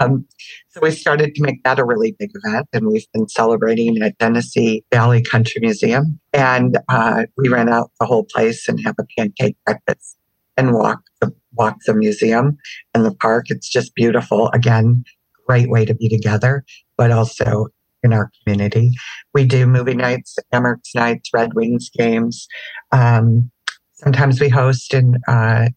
Um, 0.00 0.26
so 0.68 0.80
we 0.80 0.90
started 0.90 1.34
to 1.34 1.42
make 1.42 1.62
that 1.64 1.78
a 1.78 1.84
really 1.84 2.16
big 2.18 2.30
event, 2.34 2.68
and 2.72 2.86
we've 2.86 3.10
been 3.12 3.28
celebrating 3.28 4.00
at 4.02 4.18
Genesee 4.18 4.84
Valley 4.92 5.22
Country 5.22 5.60
Museum. 5.60 6.18
And 6.32 6.78
uh, 6.88 7.24
we 7.36 7.48
rent 7.48 7.70
out 7.70 7.90
the 8.00 8.06
whole 8.06 8.24
place 8.24 8.68
and 8.68 8.80
have 8.84 8.94
a 8.98 9.04
pancake 9.16 9.56
breakfast 9.66 10.16
and 10.56 10.72
walk 10.72 11.00
the 11.20 11.34
walk 11.52 11.76
the 11.86 11.94
museum 11.94 12.56
and 12.94 13.04
the 13.04 13.14
park. 13.14 13.46
It's 13.48 13.68
just 13.68 13.94
beautiful. 13.94 14.48
Again, 14.52 15.04
great 15.46 15.68
way 15.68 15.84
to 15.84 15.94
be 15.94 16.08
together, 16.08 16.64
but 16.96 17.10
also 17.10 17.68
in 18.02 18.12
our 18.12 18.30
community. 18.42 18.92
We 19.32 19.46
do 19.46 19.66
movie 19.66 19.94
nights, 19.94 20.36
Amerks 20.52 20.94
nights, 20.94 21.30
Red 21.32 21.54
Wings 21.54 21.90
games. 21.96 22.46
Um, 22.92 23.50
sometimes 23.94 24.40
we 24.40 24.48
host 24.48 24.92
and 24.92 25.18
uh, 25.26 25.68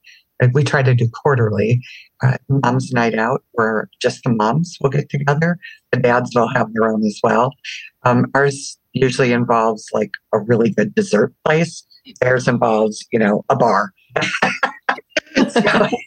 we 0.54 0.64
try 0.64 0.84
to 0.84 0.94
do 0.94 1.10
quarterly 1.10 1.82
uh, 2.22 2.38
mom's 2.50 2.92
night 2.92 3.16
out 3.16 3.44
where 3.54 3.90
just 4.02 4.24
the 4.24 4.30
moms 4.30 4.78
will 4.82 4.90
get 4.90 5.10
together. 5.10 5.58
The 5.92 6.00
dads 6.00 6.32
will 6.36 6.50
have 6.50 6.74
their 6.74 6.90
own 6.92 7.04
as 7.06 7.20
well. 7.24 7.54
Um, 8.04 8.26
ours 8.36 8.78
usually 8.94 9.32
involves 9.32 9.88
like 9.94 10.12
a 10.34 10.40
really 10.40 10.72
good 10.72 10.94
dessert 10.96 11.34
place. 11.46 11.86
Theirs 12.22 12.48
involves, 12.48 13.06
you 13.12 13.20
know, 13.20 13.44
a 13.50 13.56
bar. 13.56 13.94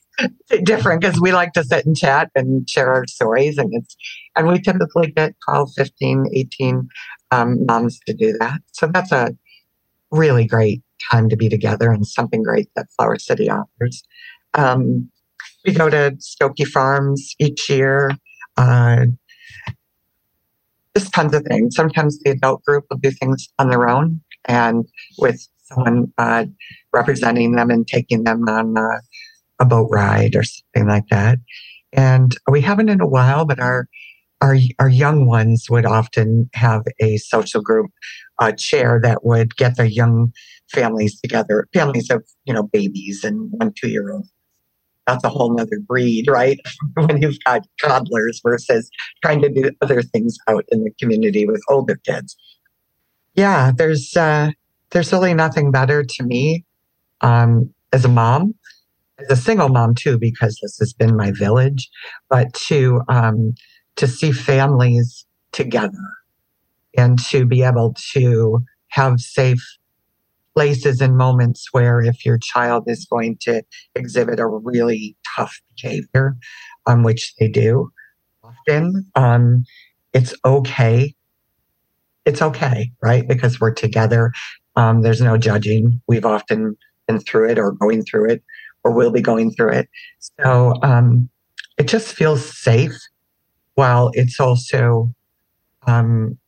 different 0.60 1.00
because 1.00 1.20
we 1.20 1.32
like 1.32 1.52
to 1.52 1.64
sit 1.64 1.84
and 1.86 1.96
chat 1.96 2.30
and 2.34 2.68
share 2.68 2.92
our 2.92 3.06
stories 3.06 3.58
and 3.58 3.70
it's 3.72 3.96
and 4.36 4.46
we 4.48 4.60
typically 4.60 5.10
get 5.10 5.34
12 5.48 5.70
15 5.76 6.26
18 6.32 6.88
um, 7.32 7.64
moms 7.66 8.00
to 8.06 8.14
do 8.14 8.36
that 8.38 8.60
so 8.72 8.86
that's 8.86 9.12
a 9.12 9.34
really 10.10 10.46
great 10.46 10.82
time 11.10 11.28
to 11.28 11.36
be 11.36 11.48
together 11.48 11.90
and 11.90 12.06
something 12.06 12.42
great 12.42 12.68
that 12.76 12.86
flower 12.96 13.18
city 13.18 13.48
offers 13.48 14.02
um, 14.54 15.10
we 15.64 15.72
go 15.72 15.90
to 15.90 16.16
Stokoe 16.18 16.66
Farms 16.66 17.34
each 17.38 17.68
year. 17.68 18.12
Uh, 18.56 19.06
just 20.96 21.12
tons 21.12 21.34
of 21.34 21.44
things. 21.44 21.76
Sometimes 21.76 22.18
the 22.20 22.30
adult 22.30 22.64
group 22.64 22.84
will 22.90 22.98
do 22.98 23.10
things 23.10 23.48
on 23.58 23.70
their 23.70 23.88
own 23.88 24.20
and 24.46 24.86
with 25.18 25.46
someone 25.64 26.12
uh, 26.18 26.46
representing 26.92 27.52
them 27.52 27.70
and 27.70 27.86
taking 27.86 28.24
them 28.24 28.48
on 28.48 28.76
uh, 28.76 28.98
a 29.60 29.64
boat 29.64 29.88
ride 29.90 30.34
or 30.34 30.42
something 30.42 30.88
like 30.88 31.08
that. 31.10 31.38
And 31.92 32.36
we 32.48 32.60
haven't 32.60 32.88
in 32.88 33.00
a 33.00 33.06
while, 33.06 33.44
but 33.44 33.60
our 33.60 33.88
our 34.40 34.56
our 34.78 34.88
young 34.88 35.26
ones 35.26 35.66
would 35.68 35.84
often 35.84 36.48
have 36.54 36.84
a 37.00 37.18
social 37.18 37.60
group 37.60 37.90
uh, 38.38 38.52
chair 38.52 38.98
that 39.02 39.24
would 39.24 39.56
get 39.56 39.76
their 39.76 39.86
young 39.86 40.32
families 40.72 41.20
together, 41.20 41.68
families 41.72 42.10
of 42.10 42.24
you 42.44 42.54
know 42.54 42.62
babies 42.62 43.22
and 43.24 43.50
one 43.52 43.72
two 43.76 43.88
year 43.88 44.12
olds 44.12 44.32
that's 45.10 45.24
a 45.24 45.28
whole 45.28 45.54
nother 45.54 45.80
breed, 45.80 46.28
right? 46.28 46.58
when 46.94 47.20
you've 47.20 47.42
got 47.44 47.66
toddlers 47.82 48.40
versus 48.44 48.90
trying 49.22 49.42
to 49.42 49.48
do 49.48 49.70
other 49.80 50.02
things 50.02 50.36
out 50.48 50.64
in 50.70 50.84
the 50.84 50.90
community 51.00 51.46
with 51.46 51.62
older 51.68 51.96
kids. 52.06 52.36
Yeah, 53.34 53.72
there's 53.76 54.16
uh, 54.16 54.50
there's 54.90 55.12
really 55.12 55.34
nothing 55.34 55.70
better 55.70 56.04
to 56.04 56.22
me 56.22 56.64
um, 57.20 57.72
as 57.92 58.04
a 58.04 58.08
mom, 58.08 58.54
as 59.20 59.38
a 59.38 59.40
single 59.40 59.68
mom 59.68 59.94
too, 59.94 60.18
because 60.18 60.58
this 60.62 60.78
has 60.78 60.92
been 60.92 61.16
my 61.16 61.32
village, 61.32 61.90
but 62.28 62.52
to 62.68 63.02
um, 63.08 63.54
to 63.96 64.06
see 64.06 64.32
families 64.32 65.26
together 65.52 65.98
and 66.96 67.18
to 67.18 67.44
be 67.44 67.62
able 67.62 67.94
to 68.12 68.64
have 68.88 69.20
safe 69.20 69.62
places 70.54 71.00
and 71.00 71.16
moments 71.16 71.68
where 71.72 72.00
if 72.00 72.24
your 72.24 72.38
child 72.38 72.84
is 72.86 73.06
going 73.06 73.36
to 73.40 73.62
exhibit 73.94 74.40
a 74.40 74.46
really 74.46 75.16
tough 75.36 75.60
behavior, 75.76 76.36
um, 76.86 77.02
which 77.02 77.34
they 77.38 77.48
do 77.48 77.90
often, 78.42 79.06
um, 79.14 79.64
it's 80.12 80.34
okay. 80.44 81.14
It's 82.26 82.42
okay, 82.42 82.90
right? 83.02 83.26
Because 83.26 83.60
we're 83.60 83.72
together. 83.72 84.32
Um, 84.76 85.02
there's 85.02 85.20
no 85.20 85.36
judging. 85.36 86.00
We've 86.06 86.26
often 86.26 86.76
been 87.06 87.20
through 87.20 87.50
it 87.50 87.58
or 87.58 87.72
going 87.72 88.02
through 88.02 88.30
it 88.30 88.42
or 88.84 88.92
will 88.92 89.10
be 89.10 89.20
going 89.20 89.50
through 89.50 89.72
it. 89.72 89.88
So 90.40 90.74
um, 90.82 91.28
it 91.78 91.88
just 91.88 92.14
feels 92.14 92.44
safe 92.58 92.96
while 93.74 94.10
it's 94.14 94.40
also 94.40 95.12
um, 95.86 96.38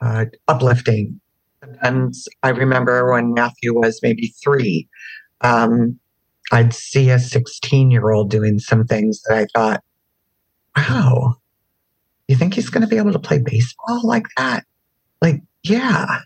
uh, 0.00 0.26
uplifting 0.46 1.20
Sometimes 1.60 2.28
I 2.42 2.50
remember 2.50 3.10
when 3.10 3.34
Matthew 3.34 3.74
was 3.74 4.00
maybe 4.02 4.28
three, 4.42 4.88
um, 5.40 5.98
I'd 6.52 6.72
see 6.72 7.10
a 7.10 7.18
16 7.18 7.90
year 7.90 8.10
old 8.10 8.30
doing 8.30 8.58
some 8.58 8.86
things 8.86 9.22
that 9.22 9.36
I 9.36 9.46
thought, 9.54 9.82
wow, 10.76 11.36
you 12.28 12.36
think 12.36 12.54
he's 12.54 12.70
going 12.70 12.82
to 12.82 12.88
be 12.88 12.96
able 12.96 13.12
to 13.12 13.18
play 13.18 13.38
baseball 13.38 14.00
like 14.04 14.26
that? 14.36 14.64
Like, 15.20 15.42
yeah. 15.62 16.20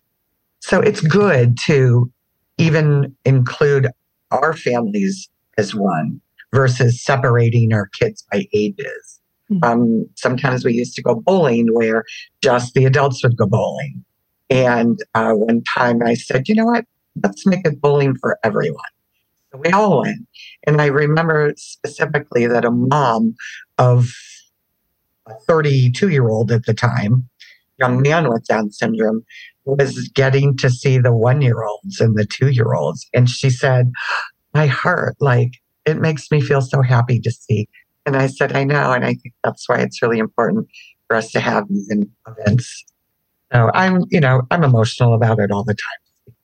So 0.61 0.81
it's 0.81 1.01
good 1.01 1.59
to 1.67 2.11
even 2.59 3.17
include 3.25 3.89
our 4.33 4.55
families 4.55 5.29
as 5.59 5.75
one 5.75 6.21
versus 6.53 7.03
separating 7.03 7.73
our 7.73 7.87
kids 7.89 8.25
by 8.31 8.47
ages. 8.53 9.21
Mm-hmm. 9.51 9.65
Um, 9.65 10.07
sometimes 10.17 10.65
we 10.65 10.75
used 10.75 10.95
to 10.97 11.03
go 11.03 11.17
bowling 11.17 11.69
where 11.73 12.05
just 12.43 12.75
the 12.75 12.85
adults 12.85 13.23
would 13.23 13.37
go 13.37 13.47
bowling. 13.47 14.05
And 14.51 14.99
uh, 15.15 15.33
one 15.33 15.63
time 15.65 16.03
I 16.03 16.15
said, 16.15 16.49
you 16.49 16.55
know 16.55 16.67
what? 16.67 16.85
Let's 17.23 17.47
make 17.47 17.67
it 17.67 17.81
bowling 17.81 18.17
for 18.17 18.39
everyone. 18.45 18.83
So 19.51 19.59
we 19.59 19.71
all 19.71 20.03
went. 20.03 20.27
And 20.67 20.81
I 20.81 20.87
remember 20.87 21.53
specifically 21.57 22.47
that 22.47 22.65
a 22.65 22.71
mom 22.71 23.35
of 23.79 24.11
a 25.27 25.35
32 25.47 26.09
year 26.09 26.29
old 26.29 26.51
at 26.51 26.65
the 26.65 26.75
time, 26.75 27.29
young 27.83 28.03
man 28.03 28.29
with 28.29 28.47
Down 28.47 28.71
syndrome, 28.71 29.25
was 29.65 30.09
getting 30.15 30.57
to 30.59 30.71
see 30.71 30.99
the 30.99 31.15
one 31.15 31.41
year 31.41 31.63
olds 31.63 32.01
and 32.01 32.17
the 32.17 32.27
two 32.27 32.49
year 32.49 32.75
olds. 32.75 33.09
And 33.13 33.29
she 33.29 33.51
said, 33.51 33.93
My 34.55 34.67
heart, 34.67 35.17
like, 35.21 35.53
it 35.85 35.99
makes 35.99 36.31
me 36.31 36.41
feel 36.41 36.61
so 36.61 36.83
happy 36.83 37.21
to 37.21 37.31
see. 37.31 37.69
And 38.07 38.17
I 38.17 38.27
said, 38.27 38.55
I 38.55 38.65
know. 38.65 38.93
And 38.93 39.05
I 39.05 39.15
think 39.15 39.35
that's 39.45 39.69
why 39.69 39.79
it's 39.79 40.03
really 40.03 40.19
important 40.19 40.67
for 41.07 41.17
us 41.17 41.31
to 41.33 41.41
have 41.41 41.69
these 41.69 41.91
events 42.27 42.85
so 43.53 43.71
I'm, 43.75 44.05
you 44.11 44.21
know, 44.21 44.43
I'm 44.51 44.65
emotional 44.65 45.15
about 45.15 45.39
it 45.39 45.51
all 45.51 45.65
the 45.65 45.75
time. 45.75 46.35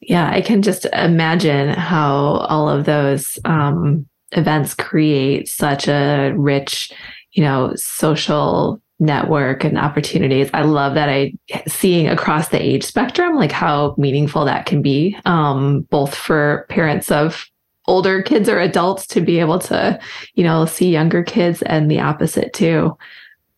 Yeah, 0.00 0.30
I 0.30 0.40
can 0.40 0.62
just 0.62 0.84
imagine 0.92 1.70
how 1.70 2.44
all 2.48 2.68
of 2.68 2.84
those 2.84 3.38
um, 3.44 4.06
events 4.32 4.74
create 4.74 5.48
such 5.48 5.88
a 5.88 6.32
rich, 6.36 6.92
you 7.32 7.42
know, 7.42 7.72
social 7.76 8.81
network 9.02 9.64
and 9.64 9.76
opportunities. 9.76 10.48
I 10.54 10.62
love 10.62 10.94
that 10.94 11.08
I 11.08 11.34
seeing 11.66 12.08
across 12.08 12.48
the 12.48 12.62
age 12.62 12.84
spectrum, 12.84 13.36
like 13.36 13.52
how 13.52 13.94
meaningful 13.98 14.44
that 14.44 14.64
can 14.64 14.80
be, 14.80 15.18
um, 15.26 15.82
both 15.90 16.14
for 16.14 16.66
parents 16.70 17.10
of 17.10 17.46
older 17.86 18.22
kids 18.22 18.48
or 18.48 18.60
adults 18.60 19.06
to 19.08 19.20
be 19.20 19.40
able 19.40 19.58
to, 19.58 19.98
you 20.34 20.44
know, 20.44 20.64
see 20.66 20.88
younger 20.88 21.24
kids 21.24 21.62
and 21.62 21.90
the 21.90 22.00
opposite 22.00 22.52
too. 22.52 22.96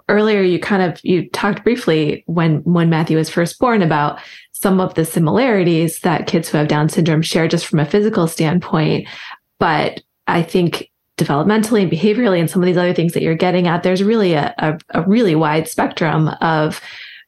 earlier 0.08 0.42
you 0.42 0.58
kind 0.58 0.82
of 0.82 1.00
you 1.02 1.28
talked 1.30 1.64
briefly 1.64 2.24
when 2.26 2.58
when 2.64 2.90
Matthew 2.90 3.16
was 3.16 3.30
first 3.30 3.58
born 3.58 3.82
about 3.82 4.20
some 4.52 4.80
of 4.80 4.94
the 4.94 5.04
similarities 5.04 6.00
that 6.00 6.26
kids 6.26 6.48
who 6.48 6.58
have 6.58 6.68
Down 6.68 6.88
syndrome 6.88 7.22
share 7.22 7.48
just 7.48 7.66
from 7.66 7.80
a 7.80 7.86
physical 7.86 8.26
standpoint. 8.26 9.06
But 9.58 10.02
I 10.26 10.42
think 10.42 10.90
developmentally 11.16 11.82
and 11.82 11.90
behaviorally 11.90 12.40
and 12.40 12.50
some 12.50 12.62
of 12.62 12.66
these 12.66 12.76
other 12.76 12.94
things 12.94 13.12
that 13.12 13.22
you're 13.22 13.34
getting 13.34 13.66
at, 13.66 13.82
there's 13.82 14.02
really 14.02 14.34
a, 14.34 14.54
a, 14.58 14.78
a 14.90 15.02
really 15.02 15.34
wide 15.34 15.68
spectrum 15.68 16.28
of 16.40 16.80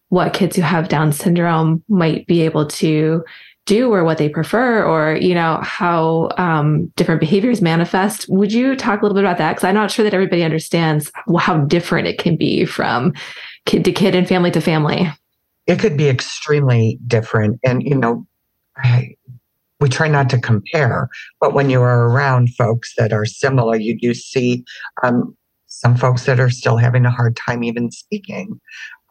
what 0.08 0.32
kids 0.32 0.56
who 0.56 0.62
have 0.62 0.88
Down 0.88 1.12
syndrome 1.12 1.82
might 1.88 2.26
be 2.26 2.42
able 2.42 2.66
to 2.66 3.24
do 3.66 3.92
or 3.92 4.04
what 4.04 4.18
they 4.18 4.28
prefer 4.28 4.84
or 4.84 5.16
you 5.16 5.34
know 5.34 5.58
how 5.62 6.30
um, 6.38 6.86
different 6.96 7.20
behaviors 7.20 7.60
manifest. 7.60 8.26
Would 8.28 8.52
you 8.52 8.76
talk 8.76 9.00
a 9.00 9.02
little 9.02 9.16
bit 9.16 9.24
about 9.24 9.38
that? 9.38 9.52
Because 9.52 9.64
i'm 9.64 9.74
not 9.74 9.90
sure 9.90 10.04
that 10.04 10.14
everybody 10.14 10.44
understands 10.44 11.10
how 11.38 11.58
different 11.58 12.06
it 12.06 12.18
can 12.18 12.36
be 12.36 12.64
from 12.64 13.12
kid 13.66 13.84
to 13.84 13.92
kid 13.92 14.14
and 14.14 14.28
family 14.28 14.52
to 14.52 14.60
family. 14.60 15.12
It 15.66 15.80
could 15.80 15.96
be 15.96 16.08
extremely 16.08 16.98
different. 17.06 17.58
And 17.64 17.82
you 17.82 17.96
know 17.96 18.24
I, 18.76 19.15
we 19.80 19.88
try 19.88 20.09
not 20.09 20.30
to 20.30 20.38
compare 20.38 21.09
but 21.40 21.54
when 21.54 21.71
you 21.71 21.80
are 21.80 22.09
around 22.09 22.54
folks 22.54 22.95
that 22.97 23.12
are 23.12 23.25
similar 23.25 23.76
you 23.76 23.99
do 23.99 24.14
see 24.14 24.64
um, 25.02 25.37
some 25.66 25.97
folks 25.97 26.25
that 26.25 26.40
are 26.40 26.50
still 26.50 26.76
having 26.76 27.04
a 27.04 27.11
hard 27.11 27.37
time 27.37 27.62
even 27.62 27.90
speaking 27.90 28.61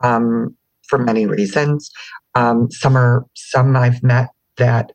um, 0.02 0.56
for 0.88 0.98
many 0.98 1.26
reasons 1.26 1.92
um, 2.36 2.70
some 2.70 2.96
are 2.98 3.26
some 3.34 3.76
I've 3.76 4.04
met 4.04 4.30
that 4.58 4.92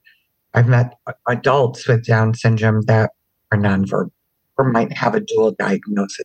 I've 0.54 0.68
met 0.68 0.94
adults 1.28 1.88
with 1.88 2.06
Down 2.06 2.34
syndrome 2.34 2.82
that 2.82 3.10
are 3.50 3.58
nonverbal 3.58 4.10
or 4.58 4.70
might 4.70 4.92
have 4.92 5.14
a 5.14 5.20
dual 5.20 5.52
diagnosis 5.52 6.24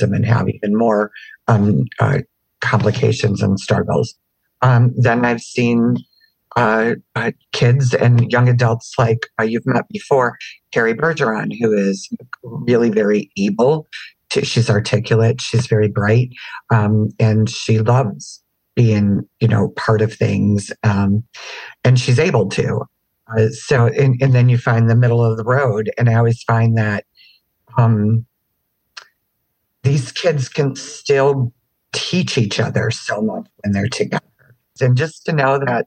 and 0.00 0.24
have 0.24 0.48
even 0.48 0.76
more 0.76 1.10
um, 1.48 1.84
uh, 1.98 2.20
complications 2.60 3.42
and 3.42 3.58
struggles. 3.58 4.14
Um, 4.62 4.92
then 4.96 5.24
I've 5.24 5.40
seen 5.40 5.96
uh, 6.56 6.94
uh, 7.14 7.30
kids 7.52 7.94
and 7.94 8.30
young 8.30 8.48
adults 8.48 8.94
like 8.98 9.26
uh, 9.40 9.44
you've 9.44 9.66
met 9.66 9.88
before, 9.88 10.36
Carrie 10.72 10.94
Bergeron, 10.94 11.56
who 11.58 11.72
is 11.72 12.08
really 12.42 12.90
very 12.90 13.30
able. 13.36 13.86
She's 14.32 14.70
articulate, 14.70 15.40
she's 15.40 15.66
very 15.66 15.88
bright, 15.88 16.30
um, 16.70 17.10
and 17.18 17.48
she 17.48 17.80
loves 17.80 18.42
being, 18.76 19.28
you 19.40 19.48
know, 19.48 19.68
part 19.76 20.00
of 20.00 20.12
things. 20.12 20.70
Um, 20.84 21.24
and 21.84 21.98
she's 21.98 22.18
able 22.18 22.48
to. 22.50 22.82
Uh, 23.36 23.48
so, 23.50 23.86
and, 23.86 24.20
and, 24.20 24.32
then 24.32 24.48
you 24.48 24.58
find 24.58 24.88
the 24.88 24.96
middle 24.96 25.24
of 25.24 25.36
the 25.36 25.44
road. 25.44 25.90
And 25.98 26.08
I 26.08 26.14
always 26.14 26.42
find 26.42 26.76
that 26.78 27.04
um, 27.76 28.26
these 29.82 30.10
kids 30.12 30.48
can 30.48 30.74
still 30.76 31.52
teach 31.92 32.38
each 32.38 32.58
other 32.58 32.90
so 32.90 33.20
much 33.22 33.46
when 33.62 33.72
they're 33.72 33.88
together. 33.88 34.24
And 34.80 34.96
just 34.96 35.26
to 35.26 35.32
know 35.32 35.58
that 35.58 35.86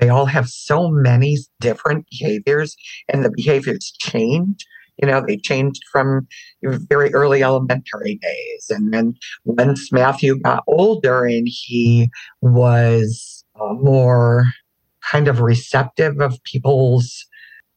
they 0.00 0.08
all 0.08 0.26
have 0.26 0.48
so 0.48 0.88
many 0.88 1.38
different 1.60 2.06
behaviors 2.10 2.74
and 3.08 3.24
the 3.24 3.30
behaviors 3.30 3.92
change 4.00 4.66
you 5.00 5.08
know, 5.08 5.24
they 5.26 5.36
changed 5.36 5.82
from 5.90 6.26
very 6.62 7.12
early 7.14 7.42
elementary 7.42 8.18
days. 8.20 8.66
And 8.68 8.92
then 8.92 9.14
once 9.44 9.90
Matthew 9.90 10.38
got 10.38 10.62
older 10.66 11.24
and 11.24 11.48
he 11.50 12.10
was 12.42 13.44
uh, 13.60 13.72
more 13.74 14.44
kind 15.10 15.28
of 15.28 15.40
receptive 15.40 16.20
of 16.20 16.42
people's 16.44 17.26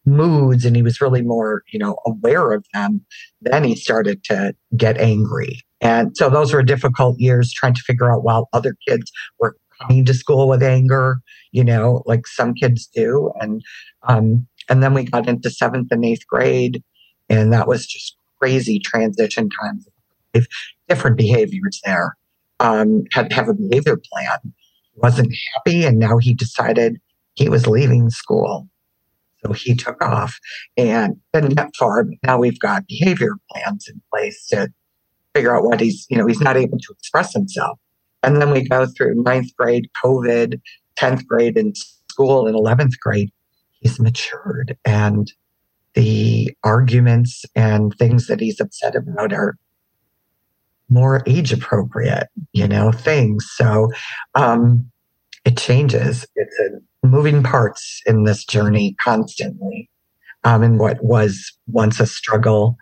moods 0.05 0.65
and 0.65 0.75
he 0.75 0.81
was 0.81 0.99
really 0.99 1.21
more, 1.21 1.63
you 1.71 1.79
know, 1.79 1.97
aware 2.05 2.51
of 2.51 2.65
them, 2.73 3.05
then 3.41 3.63
he 3.63 3.75
started 3.75 4.23
to 4.25 4.53
get 4.75 4.97
angry. 4.97 5.61
And 5.79 6.15
so 6.15 6.29
those 6.29 6.53
were 6.53 6.63
difficult 6.63 7.19
years 7.19 7.53
trying 7.53 7.73
to 7.73 7.81
figure 7.81 8.11
out 8.11 8.23
while 8.23 8.49
other 8.53 8.75
kids 8.87 9.11
were 9.39 9.55
coming 9.87 10.05
to 10.05 10.13
school 10.13 10.47
with 10.47 10.63
anger, 10.63 11.21
you 11.51 11.63
know, 11.63 12.03
like 12.05 12.27
some 12.27 12.53
kids 12.53 12.87
do. 12.87 13.31
And 13.39 13.61
um, 14.07 14.47
and 14.69 14.81
then 14.81 14.93
we 14.93 15.03
got 15.03 15.27
into 15.27 15.49
seventh 15.49 15.91
and 15.91 16.05
eighth 16.05 16.25
grade 16.27 16.83
and 17.29 17.53
that 17.53 17.67
was 17.67 17.85
just 17.85 18.15
crazy 18.39 18.79
transition 18.79 19.49
times. 19.61 19.87
If 20.33 20.47
different 20.87 21.17
behaviors 21.17 21.81
there, 21.85 22.15
um, 22.59 23.03
had 23.11 23.29
to 23.29 23.35
have 23.35 23.49
a 23.49 23.53
behavior 23.53 23.97
plan. 24.11 24.53
Wasn't 24.95 25.33
happy, 25.53 25.85
and 25.85 25.97
now 25.97 26.17
he 26.17 26.33
decided 26.33 26.99
he 27.33 27.49
was 27.49 27.67
leaving 27.67 28.09
school. 28.09 28.67
So 29.43 29.51
he 29.53 29.75
took 29.75 30.01
off 30.03 30.37
and 30.77 31.15
didn't 31.33 31.55
get 31.55 31.75
far. 31.77 32.03
But 32.03 32.17
now 32.23 32.37
we've 32.37 32.59
got 32.59 32.87
behavior 32.87 33.33
plans 33.51 33.87
in 33.87 34.01
place 34.11 34.47
to 34.47 34.71
figure 35.35 35.55
out 35.55 35.63
what 35.63 35.79
he's, 35.79 36.05
you 36.09 36.17
know, 36.17 36.27
he's 36.27 36.39
not 36.39 36.57
able 36.57 36.77
to 36.77 36.93
express 36.93 37.33
himself. 37.33 37.79
And 38.23 38.41
then 38.41 38.51
we 38.51 38.67
go 38.67 38.85
through 38.85 39.21
ninth 39.21 39.55
grade, 39.57 39.89
COVID, 40.03 40.59
10th 40.97 41.27
grade 41.27 41.57
in 41.57 41.73
school, 41.75 42.47
and 42.47 42.55
11th 42.55 42.97
grade. 42.99 43.31
He's 43.79 43.99
matured 43.99 44.77
and 44.85 45.31
the 45.93 46.55
arguments 46.63 47.45
and 47.55 47.93
things 47.95 48.27
that 48.27 48.39
he's 48.39 48.59
upset 48.59 48.95
about 48.95 49.33
are 49.33 49.57
more 50.89 51.23
age 51.27 51.51
appropriate, 51.51 52.29
you 52.53 52.67
know, 52.67 52.91
things. 52.91 53.49
So 53.55 53.91
um, 54.35 54.89
it 55.45 55.57
changes. 55.57 56.25
It's 56.35 56.59
a 56.59 57.07
moving 57.07 57.43
parts 57.43 58.01
in 58.05 58.23
this 58.23 58.45
journey 58.45 58.95
constantly. 58.99 59.89
Um, 60.43 60.63
and 60.63 60.79
what 60.79 61.03
was 61.03 61.51
once 61.67 61.99
a 61.99 62.05
struggle, 62.05 62.77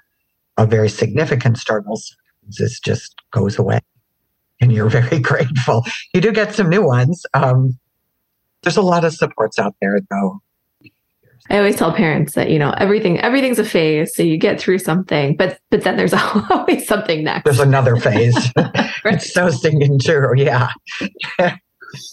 a 0.58 0.66
very 0.66 0.90
significant 0.90 1.58
struggle, 1.58 2.00
this 2.58 2.80
just 2.80 3.16
goes 3.32 3.58
away. 3.58 3.80
And 4.62 4.72
you're 4.72 4.90
very 4.90 5.20
grateful. 5.32 5.84
You 6.14 6.22
do 6.22 6.32
get 6.32 6.54
some 6.54 6.70
new 6.70 6.86
ones. 6.86 7.26
Um, 7.34 7.78
there's 8.64 8.78
a 8.78 8.82
lot 8.82 9.04
of 9.04 9.14
supports 9.14 9.60
out 9.60 9.76
there, 9.82 10.00
though. 10.10 10.40
I 11.50 11.58
always 11.58 11.76
tell 11.76 11.92
parents 11.92 12.36
that 12.36 12.50
you 12.50 12.60
know 12.60 12.72
everything 12.78 13.20
everything's 13.20 13.60
a 13.60 13.66
phase, 13.66 14.16
so 14.16 14.24
you 14.24 14.38
get 14.38 14.60
through 14.60 14.78
something, 14.78 15.36
but 15.36 15.60
but 15.70 15.84
then 15.84 15.98
there's 15.98 16.14
always 16.50 16.88
something 16.88 17.24
next. 17.24 17.44
There's 17.44 17.60
another 17.60 17.96
phase. 17.98 18.36
right. 18.56 18.90
It's 19.06 19.34
so 19.34 19.50
stinking 19.50 20.00
true. 20.00 20.32
Yeah, 20.38 20.70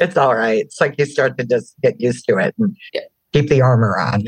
it's 0.00 0.16
all 0.16 0.34
right. 0.34 0.58
It's 0.60 0.80
like 0.80 0.94
you 0.98 1.04
start 1.04 1.36
to 1.38 1.44
just 1.44 1.74
get 1.82 2.00
used 2.00 2.24
to 2.28 2.38
it 2.38 2.54
and 2.58 2.74
yeah. 2.92 3.02
keep 3.32 3.48
the 3.48 3.60
armor 3.60 3.96
on. 3.98 4.24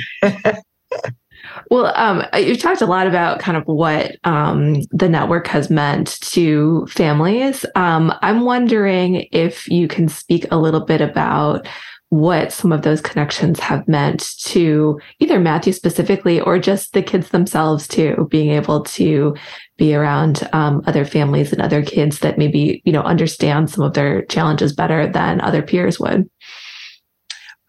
Well, 1.70 1.92
um, 1.96 2.24
you 2.38 2.56
talked 2.56 2.80
a 2.80 2.86
lot 2.86 3.06
about 3.06 3.40
kind 3.40 3.56
of 3.56 3.64
what 3.66 4.16
um, 4.24 4.82
the 4.90 5.08
network 5.08 5.46
has 5.48 5.70
meant 5.70 6.20
to 6.20 6.86
families. 6.86 7.64
Um, 7.74 8.12
I'm 8.22 8.42
wondering 8.42 9.26
if 9.32 9.68
you 9.68 9.88
can 9.88 10.08
speak 10.08 10.46
a 10.50 10.58
little 10.58 10.84
bit 10.84 11.00
about 11.00 11.66
what 12.10 12.52
some 12.52 12.72
of 12.72 12.82
those 12.82 13.00
connections 13.00 13.60
have 13.60 13.86
meant 13.86 14.34
to 14.40 14.98
either 15.20 15.38
Matthew 15.38 15.72
specifically 15.72 16.40
or 16.40 16.58
just 16.58 16.92
the 16.92 17.02
kids 17.02 17.30
themselves 17.30 17.86
too, 17.86 18.26
being 18.30 18.50
able 18.50 18.82
to 18.82 19.36
be 19.78 19.94
around 19.94 20.46
um, 20.52 20.82
other 20.86 21.04
families 21.04 21.52
and 21.52 21.62
other 21.62 21.82
kids 21.82 22.18
that 22.18 22.36
maybe 22.36 22.82
you 22.84 22.92
know 22.92 23.02
understand 23.02 23.70
some 23.70 23.84
of 23.84 23.94
their 23.94 24.24
challenges 24.26 24.72
better 24.72 25.06
than 25.06 25.40
other 25.40 25.62
peers 25.62 26.00
would. 26.00 26.28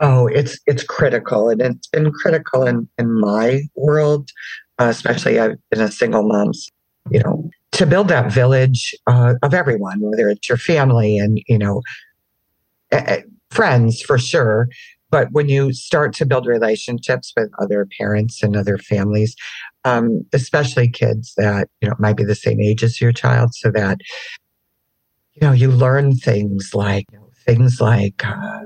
Oh, 0.02 0.28
it's 0.28 0.60
it's 0.66 0.84
critical, 0.84 1.50
and 1.50 1.62
it's 1.62 1.88
been 1.88 2.12
critical 2.12 2.66
in 2.66 2.90
in 2.98 3.20
my 3.20 3.62
world, 3.76 4.30
uh, 4.80 4.86
especially 4.86 5.40
I've 5.40 5.58
been 5.70 5.82
a 5.82 5.92
single 5.92 6.24
mom. 6.24 6.52
You 7.12 7.20
know, 7.20 7.50
to 7.74 7.86
build 7.86 8.08
that 8.10 8.32
village 8.32 8.96
uh, 9.08 9.36
of 9.44 9.54
everyone, 9.54 10.02
whether 10.02 10.30
it's 10.30 10.50
your 10.50 10.58
family 10.58 11.18
and 11.18 11.40
you 11.48 11.58
know 11.58 11.82
friends 13.52 14.02
for 14.02 14.18
sure. 14.18 14.68
But 15.12 15.32
when 15.34 15.50
you 15.50 15.74
start 15.74 16.14
to 16.16 16.26
build 16.26 16.48
relationships 16.48 17.34
with 17.36 17.52
other 17.60 17.88
parents 18.00 18.42
and 18.42 18.56
other 18.56 18.78
families, 18.78 19.36
um, 19.84 20.26
especially 20.32 20.90
kids 20.90 21.34
that 21.38 21.68
you 21.82 21.90
know 21.90 21.96
might 22.00 22.18
be 22.18 22.24
the 22.24 22.36
same 22.36 22.62
age 22.62 22.84
as 22.84 23.02
your 23.02 23.12
child, 23.12 23.54
so 23.54 23.72
that 23.72 24.00
you 25.34 25.42
know 25.42 25.52
you 25.52 25.70
learn 25.70 26.16
things 26.16 26.72
like 26.74 27.06
things 27.46 27.82
like 27.82 28.26
uh, 28.26 28.62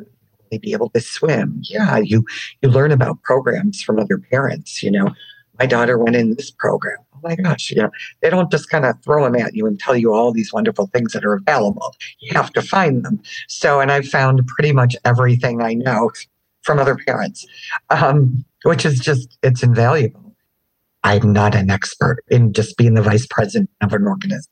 be 0.57 0.73
able 0.73 0.89
to 0.91 1.01
swim. 1.01 1.61
Yeah, 1.63 1.97
you 1.97 2.25
you 2.61 2.69
learn 2.69 2.91
about 2.91 3.21
programs 3.23 3.81
from 3.81 3.99
other 3.99 4.17
parents. 4.17 4.81
You 4.83 4.91
know, 4.91 5.13
my 5.59 5.65
daughter 5.65 5.97
went 5.97 6.15
in 6.15 6.35
this 6.35 6.51
program 6.51 6.97
Oh 7.15 7.29
my 7.29 7.35
gosh, 7.35 7.71
you 7.71 7.81
know, 7.81 7.89
they 8.21 8.29
don't 8.29 8.51
just 8.51 8.69
kind 8.69 8.85
of 8.85 9.01
throw 9.03 9.23
them 9.23 9.35
at 9.35 9.55
you 9.55 9.65
and 9.65 9.79
tell 9.79 9.95
you 9.95 10.13
all 10.13 10.31
these 10.31 10.51
wonderful 10.51 10.87
things 10.87 11.13
that 11.13 11.23
are 11.23 11.33
available. 11.33 11.95
You 12.19 12.33
have 12.35 12.51
to 12.53 12.61
find 12.61 13.03
them. 13.03 13.21
So, 13.47 13.79
and 13.79 13.91
I've 13.91 14.07
found 14.07 14.45
pretty 14.47 14.73
much 14.73 14.95
everything 15.05 15.61
I 15.61 15.73
know 15.73 16.11
from 16.63 16.79
other 16.79 16.95
parents, 16.95 17.45
um, 17.89 18.43
which 18.63 18.85
is 18.85 18.99
just, 18.99 19.37
it's 19.43 19.63
invaluable. 19.63 20.35
I'm 21.03 21.31
not 21.31 21.55
an 21.55 21.69
expert 21.69 22.23
in 22.29 22.51
just 22.51 22.77
being 22.77 22.95
the 22.95 23.01
vice 23.01 23.27
president 23.27 23.69
of 23.81 23.93
an 23.93 24.07
organization. 24.07 24.51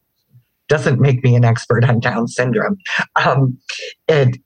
Doesn't 0.74 1.00
make 1.00 1.24
me 1.24 1.36
an 1.36 1.46
expert 1.46 1.84
on 1.86 2.00
Down 2.00 2.28
syndrome. 2.28 2.78
Um, 3.24 3.60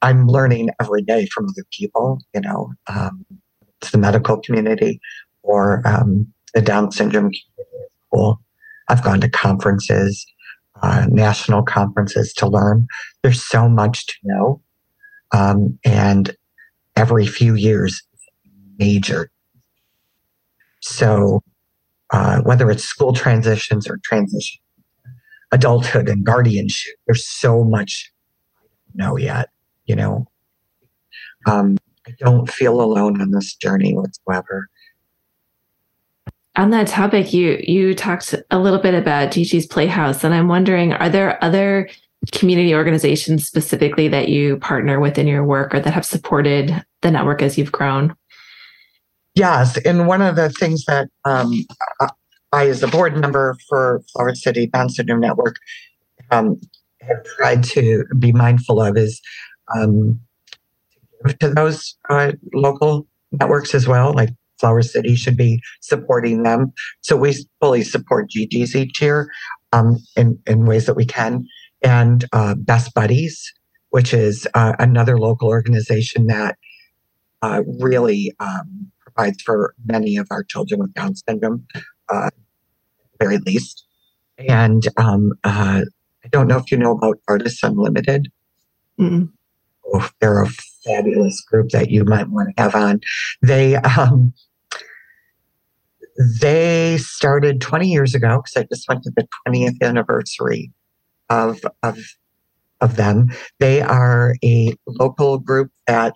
I'm 0.01 0.27
learning 0.27 0.71
every 0.81 1.01
day 1.01 1.25
from 1.33 1.45
other 1.45 1.65
people, 1.71 2.19
you 2.35 2.41
know, 2.41 2.73
um, 2.87 3.25
it's 3.81 3.91
the 3.91 3.97
medical 3.97 4.37
community 4.41 4.99
or 5.43 5.81
um, 5.87 6.27
the 6.53 6.61
Down 6.61 6.91
syndrome 6.91 7.31
community 7.31 7.93
school. 8.07 8.41
I've 8.89 9.03
gone 9.03 9.21
to 9.21 9.29
conferences. 9.29 10.25
uh, 10.81 11.07
national 11.09 11.63
conferences 11.63 12.33
to 12.33 12.47
learn. 12.47 12.87
There's 13.23 13.43
so 13.43 13.67
much 13.69 14.05
to 14.07 14.13
know. 14.23 14.61
Um, 15.31 15.79
and 15.83 16.35
every 16.95 17.25
few 17.25 17.55
years, 17.55 18.01
major. 18.77 19.29
So, 20.81 21.41
uh, 22.11 22.41
whether 22.41 22.69
it's 22.71 22.83
school 22.83 23.13
transitions 23.13 23.87
or 23.87 23.99
transition, 24.03 24.59
adulthood 25.51 26.09
and 26.09 26.25
guardianship, 26.25 26.95
there's 27.05 27.27
so 27.27 27.63
much 27.63 28.11
I 28.59 28.63
don't 28.97 29.07
know 29.07 29.17
yet, 29.17 29.49
you 29.85 29.95
know. 29.95 30.27
Um, 31.45 31.77
I 32.07 32.11
don't 32.19 32.49
feel 32.49 32.81
alone 32.81 33.21
on 33.21 33.31
this 33.31 33.55
journey 33.55 33.93
whatsoever 33.93 34.69
on 36.57 36.71
that 36.71 36.87
topic, 36.87 37.33
you 37.33 37.61
you 37.63 37.93
talked 37.93 38.33
a 38.49 38.59
little 38.59 38.79
bit 38.79 38.95
about 38.95 39.31
Gigi's 39.31 39.67
Playhouse, 39.67 40.23
and 40.23 40.33
I'm 40.33 40.47
wondering, 40.47 40.91
are 40.93 41.09
there 41.09 41.41
other 41.43 41.87
community 42.31 42.73
organizations 42.73 43.45
specifically 43.45 44.07
that 44.07 44.27
you 44.27 44.57
partner 44.57 44.99
with 44.99 45.19
in 45.19 45.27
your 45.27 45.45
work 45.45 45.73
or 45.73 45.79
that 45.79 45.93
have 45.93 46.05
supported 46.05 46.83
the 47.01 47.11
network 47.11 47.41
as 47.41 47.57
you've 47.57 47.71
grown? 47.71 48.15
Yes, 49.35 49.77
and 49.85 50.07
one 50.07 50.23
of 50.23 50.35
the 50.35 50.49
things 50.49 50.85
that 50.85 51.09
um, 51.25 51.53
I, 52.51 52.67
as 52.67 52.81
a 52.83 52.87
board 52.87 53.17
member 53.17 53.57
for 53.67 54.01
Flower 54.13 54.35
City 54.35 54.67
Down 54.67 54.89
Syndrome 54.89 55.19
Network, 55.19 55.57
um, 56.31 56.59
have 57.01 57.23
tried 57.23 57.63
to 57.63 58.05
be 58.19 58.31
mindful 58.31 58.81
of 58.81 58.97
is 58.97 59.21
um, 59.75 60.19
to 61.39 61.49
those 61.49 61.95
uh, 62.09 62.33
local 62.53 63.07
networks 63.31 63.75
as 63.75 63.87
well, 63.87 64.13
like 64.13 64.29
Flower 64.59 64.81
City 64.81 65.15
should 65.15 65.37
be 65.37 65.61
supporting 65.81 66.43
them. 66.43 66.73
So 67.01 67.15
we 67.17 67.35
fully 67.59 67.83
support 67.83 68.29
Gigi's 68.29 68.75
each 68.75 69.01
year 69.01 69.29
um, 69.73 69.97
in, 70.15 70.39
in 70.47 70.65
ways 70.65 70.85
that 70.85 70.95
we 70.95 71.05
can. 71.05 71.45
And 71.81 72.25
uh, 72.33 72.55
Best 72.55 72.93
Buddies, 72.93 73.53
which 73.89 74.13
is 74.13 74.47
uh, 74.53 74.73
another 74.79 75.19
local 75.19 75.49
organization 75.49 76.27
that 76.27 76.57
uh, 77.41 77.61
really 77.79 78.33
um, 78.39 78.91
provides 78.99 79.41
for 79.43 79.75
many 79.85 80.17
of 80.17 80.27
our 80.31 80.43
children 80.43 80.79
with 80.79 80.93
Down 80.93 81.15
syndrome, 81.15 81.67
uh, 82.11 82.27
at 82.27 82.33
the 83.11 83.25
very 83.25 83.37
least. 83.39 83.85
And 84.37 84.87
um, 84.97 85.33
uh, 85.43 85.81
I 86.23 86.27
don't 86.31 86.47
know 86.47 86.57
if 86.57 86.71
you 86.71 86.77
know 86.77 86.91
about 86.91 87.19
Artists 87.27 87.63
Unlimited. 87.63 88.31
Mm-mm. 88.99 89.29
Oh, 89.93 90.09
they're 90.19 90.41
a 90.41 90.49
fabulous 90.85 91.41
group 91.41 91.69
that 91.69 91.89
you 91.89 92.03
might 92.03 92.29
want 92.29 92.55
to 92.55 92.61
have 92.61 92.75
on. 92.75 92.99
They 93.41 93.75
um, 93.75 94.33
they 96.17 96.97
started 96.97 97.61
20 97.61 97.87
years 97.87 98.15
ago 98.15 98.41
because 98.41 98.63
I 98.63 98.67
just 98.73 98.87
went 98.89 99.03
to 99.03 99.11
the 99.15 99.27
20th 99.47 99.81
anniversary 99.81 100.71
of, 101.29 101.61
of, 101.83 101.99
of 102.81 102.95
them. 102.95 103.29
They 103.59 103.81
are 103.81 104.35
a 104.43 104.73
local 104.87 105.37
group 105.37 105.71
that 105.85 106.15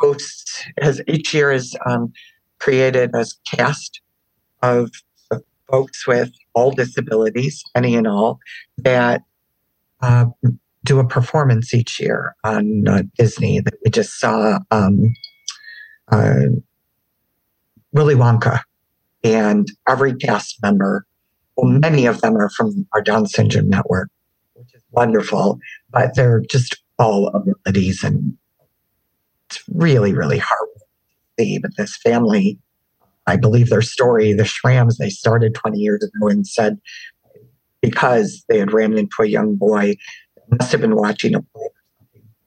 hosts, 0.00 0.64
has 0.80 1.00
each 1.06 1.32
year 1.32 1.52
is 1.52 1.76
um, 1.86 2.12
created 2.58 3.14
a 3.14 3.24
cast 3.46 4.00
of, 4.62 4.90
folks 5.70 6.06
with 6.06 6.32
all 6.54 6.70
disabilities, 6.70 7.62
any 7.74 7.94
and 7.94 8.06
all, 8.06 8.38
that 8.78 9.22
uh, 10.00 10.26
do 10.84 10.98
a 10.98 11.06
performance 11.06 11.74
each 11.74 12.00
year 12.00 12.34
on 12.44 12.88
uh, 12.88 13.02
Disney 13.16 13.60
that 13.60 13.74
we 13.84 13.90
just 13.90 14.18
saw. 14.18 14.58
Um, 14.70 15.14
uh, 16.10 16.46
Willy 17.92 18.14
Wonka 18.14 18.60
and 19.24 19.68
every 19.88 20.14
cast 20.14 20.62
member, 20.62 21.06
well, 21.56 21.70
many 21.70 22.06
of 22.06 22.20
them 22.20 22.36
are 22.36 22.50
from 22.50 22.86
our 22.92 23.02
Down 23.02 23.26
syndrome 23.26 23.68
network, 23.68 24.08
which 24.54 24.74
is 24.74 24.82
wonderful, 24.90 25.58
but 25.90 26.14
they're 26.14 26.40
just 26.50 26.80
all 26.98 27.28
abilities 27.28 28.04
and 28.04 28.36
it's 29.48 29.62
really, 29.74 30.12
really 30.12 30.38
hard 30.38 30.68
to 30.78 30.84
see. 31.38 31.58
But 31.58 31.76
this 31.76 31.96
family, 31.96 32.58
I 33.30 33.36
believe 33.36 33.70
their 33.70 33.82
story, 33.82 34.32
the 34.32 34.42
Shrams, 34.42 34.96
they 34.98 35.10
started 35.10 35.54
20 35.54 35.78
years 35.78 36.02
ago 36.02 36.28
and 36.28 36.46
said 36.46 36.78
because 37.80 38.44
they 38.48 38.58
had 38.58 38.72
ran 38.72 38.98
into 38.98 39.22
a 39.22 39.26
young 39.26 39.56
boy, 39.56 39.96
must 40.50 40.72
have 40.72 40.80
been 40.80 40.96
watching 40.96 41.34
a 41.34 41.40
play 41.40 41.68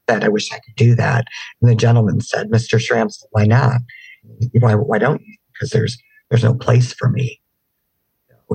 said, 0.09 0.23
I 0.23 0.29
wish 0.29 0.51
I 0.51 0.59
could 0.59 0.75
do 0.75 0.95
that. 0.95 1.25
And 1.61 1.69
the 1.69 1.75
gentleman 1.75 2.21
said, 2.21 2.49
Mr. 2.49 2.81
Said, 2.81 3.27
why 3.31 3.45
not? 3.45 3.81
Why, 4.59 4.75
why 4.75 4.99
don't 4.99 5.21
you? 5.21 5.35
Because 5.53 5.71
there's 5.71 5.97
there's 6.29 6.43
no 6.43 6.55
place 6.55 6.93
for 6.93 7.09
me. 7.09 7.39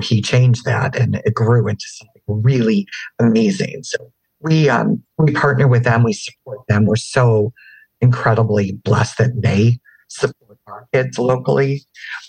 He 0.01 0.21
changed 0.21 0.63
that 0.63 0.95
and 0.95 1.15
it 1.25 1.33
grew 1.33 1.67
into 1.67 1.85
something 1.85 2.21
really 2.27 2.87
amazing. 3.19 3.83
So 3.83 4.13
we 4.39 4.69
um, 4.69 5.03
we 5.17 5.33
partner 5.33 5.67
with 5.67 5.83
them, 5.83 6.03
we 6.03 6.13
support 6.13 6.59
them. 6.69 6.85
We're 6.85 6.95
so 6.95 7.51
incredibly 7.99 8.71
blessed 8.71 9.17
that 9.17 9.41
they 9.41 9.77
support 10.07 10.48
kids 10.93 11.17
locally. 11.19 11.81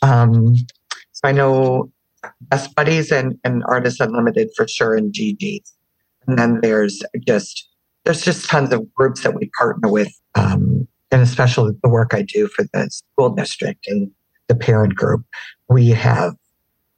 Um, 0.03 0.57
so 1.13 1.21
I 1.25 1.33
know 1.33 1.91
Best 2.43 2.75
Buddies 2.75 3.11
and, 3.11 3.39
and 3.45 3.63
Artists 3.67 4.01
Unlimited 4.01 4.51
for 4.57 4.69
sure 4.69 4.97
and 4.97 5.13
Gigi's. 5.13 5.73
And 6.27 6.39
then 6.39 6.61
there's 6.61 7.03
just 7.27 7.69
there's 8.05 8.23
just 8.23 8.49
tons 8.49 8.73
of 8.73 8.93
groups 8.95 9.23
that 9.23 9.35
we 9.35 9.51
partner 9.59 9.91
with, 9.91 10.13
um, 10.35 10.89
and 11.11 11.23
especially 11.23 11.73
the 11.83 11.89
work 11.89 12.15
I 12.15 12.23
do 12.23 12.49
for 12.49 12.65
the 12.73 12.89
school 12.91 13.31
district 13.31 13.87
and 13.87 14.11
the 14.49 14.57
parent 14.57 14.95
group, 14.95 15.25
we 15.69 15.91
have 15.91 16.35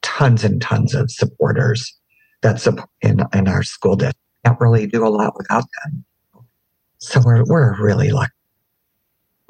tons 0.03 0.45
and 0.45 0.61
tons 0.61 0.95
of 0.95 1.11
supporters 1.11 1.95
that 2.43 2.61
support 2.61 2.89
in, 3.01 3.21
in 3.35 3.49
our 3.49 3.63
school 3.63 3.97
district. 3.97 4.19
Can't 4.45 4.61
really 4.61 4.87
do 4.87 5.07
a 5.07 5.09
lot 5.09 5.35
without 5.37 5.65
them. 5.85 6.05
So 6.99 7.21
we're, 7.25 7.45
we're 7.45 7.81
really 7.83 8.11
lucky. 8.11 8.33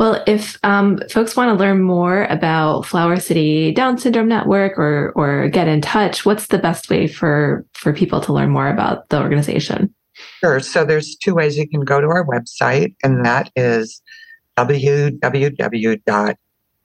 Well, 0.02 0.22
if 0.26 0.58
um, 0.64 0.98
folks 1.08 1.36
want 1.36 1.56
to 1.56 1.64
learn 1.64 1.80
more 1.80 2.24
about 2.24 2.86
Flower 2.86 3.20
City 3.20 3.70
Down 3.70 3.98
Syndrome 3.98 4.26
Network 4.26 4.76
or 4.76 5.12
or 5.14 5.48
get 5.48 5.68
in 5.68 5.80
touch, 5.80 6.26
what's 6.26 6.48
the 6.48 6.58
best 6.58 6.90
way 6.90 7.06
for 7.06 7.64
for 7.74 7.92
people 7.92 8.20
to 8.22 8.32
learn 8.32 8.50
more 8.50 8.68
about 8.68 9.10
the 9.10 9.20
organization? 9.20 9.94
Sure. 10.40 10.58
So 10.58 10.84
there's 10.84 11.14
two 11.14 11.36
ways 11.36 11.56
you 11.56 11.68
can 11.68 11.82
go 11.82 12.00
to 12.00 12.08
our 12.08 12.26
website, 12.26 12.96
and 13.04 13.24
that 13.24 13.52
is 13.54 14.02
www 14.58 16.34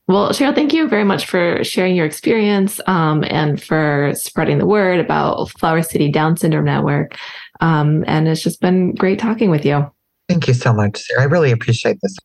Well, 0.07 0.29
Cheryl, 0.31 0.55
thank 0.55 0.73
you 0.73 0.87
very 0.87 1.03
much 1.03 1.27
for 1.27 1.63
sharing 1.63 1.95
your 1.95 2.07
experience 2.07 2.81
um, 2.87 3.23
and 3.27 3.61
for 3.61 4.11
spreading 4.15 4.57
the 4.57 4.65
word 4.65 4.99
about 4.99 5.51
Flower 5.51 5.83
City 5.83 6.11
Down 6.11 6.35
Syndrome 6.35 6.65
Network. 6.65 7.15
Um, 7.61 8.03
and 8.07 8.27
it's 8.27 8.41
just 8.41 8.59
been 8.59 8.95
great 8.95 9.19
talking 9.19 9.51
with 9.51 9.65
you. 9.65 9.85
Thank 10.27 10.47
you 10.47 10.55
so 10.55 10.73
much, 10.73 10.97
Sarah. 10.97 11.21
I 11.21 11.25
really 11.25 11.51
appreciate 11.51 11.99
this. 12.01 12.15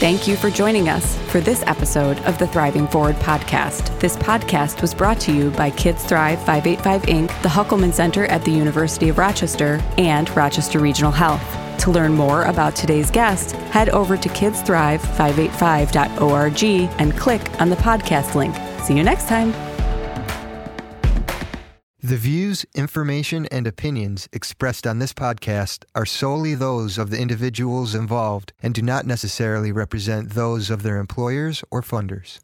Thank 0.00 0.26
you 0.26 0.34
for 0.34 0.50
joining 0.50 0.88
us 0.88 1.18
for 1.30 1.40
this 1.40 1.62
episode 1.66 2.18
of 2.20 2.38
the 2.38 2.46
Thriving 2.46 2.88
Forward 2.88 3.16
podcast. 3.16 4.00
This 4.00 4.16
podcast 4.16 4.80
was 4.80 4.94
brought 4.94 5.20
to 5.20 5.32
you 5.32 5.50
by 5.50 5.70
Kids 5.70 6.04
Thrive 6.04 6.38
585 6.38 7.02
Inc., 7.02 7.42
the 7.42 7.48
Hoekelman 7.48 7.92
Center 7.92 8.24
at 8.26 8.44
the 8.44 8.50
University 8.50 9.10
of 9.10 9.18
Rochester, 9.18 9.80
and 9.98 10.34
Rochester 10.34 10.80
Regional 10.80 11.12
Health. 11.12 11.59
To 11.80 11.90
learn 11.90 12.12
more 12.12 12.44
about 12.44 12.76
today's 12.76 13.10
guest, 13.10 13.52
head 13.72 13.88
over 13.88 14.18
to 14.18 14.28
kidsthrive585.org 14.28 16.62
and 17.00 17.16
click 17.16 17.60
on 17.60 17.70
the 17.70 17.76
podcast 17.76 18.34
link. 18.34 18.54
See 18.84 18.94
you 18.94 19.02
next 19.02 19.28
time. 19.28 19.54
The 22.02 22.16
views, 22.16 22.66
information, 22.74 23.46
and 23.46 23.66
opinions 23.66 24.28
expressed 24.32 24.86
on 24.86 24.98
this 24.98 25.14
podcast 25.14 25.84
are 25.94 26.04
solely 26.04 26.54
those 26.54 26.98
of 26.98 27.08
the 27.08 27.18
individuals 27.18 27.94
involved 27.94 28.52
and 28.62 28.74
do 28.74 28.82
not 28.82 29.06
necessarily 29.06 29.72
represent 29.72 30.30
those 30.30 30.68
of 30.68 30.82
their 30.82 30.98
employers 30.98 31.64
or 31.70 31.80
funders. 31.80 32.40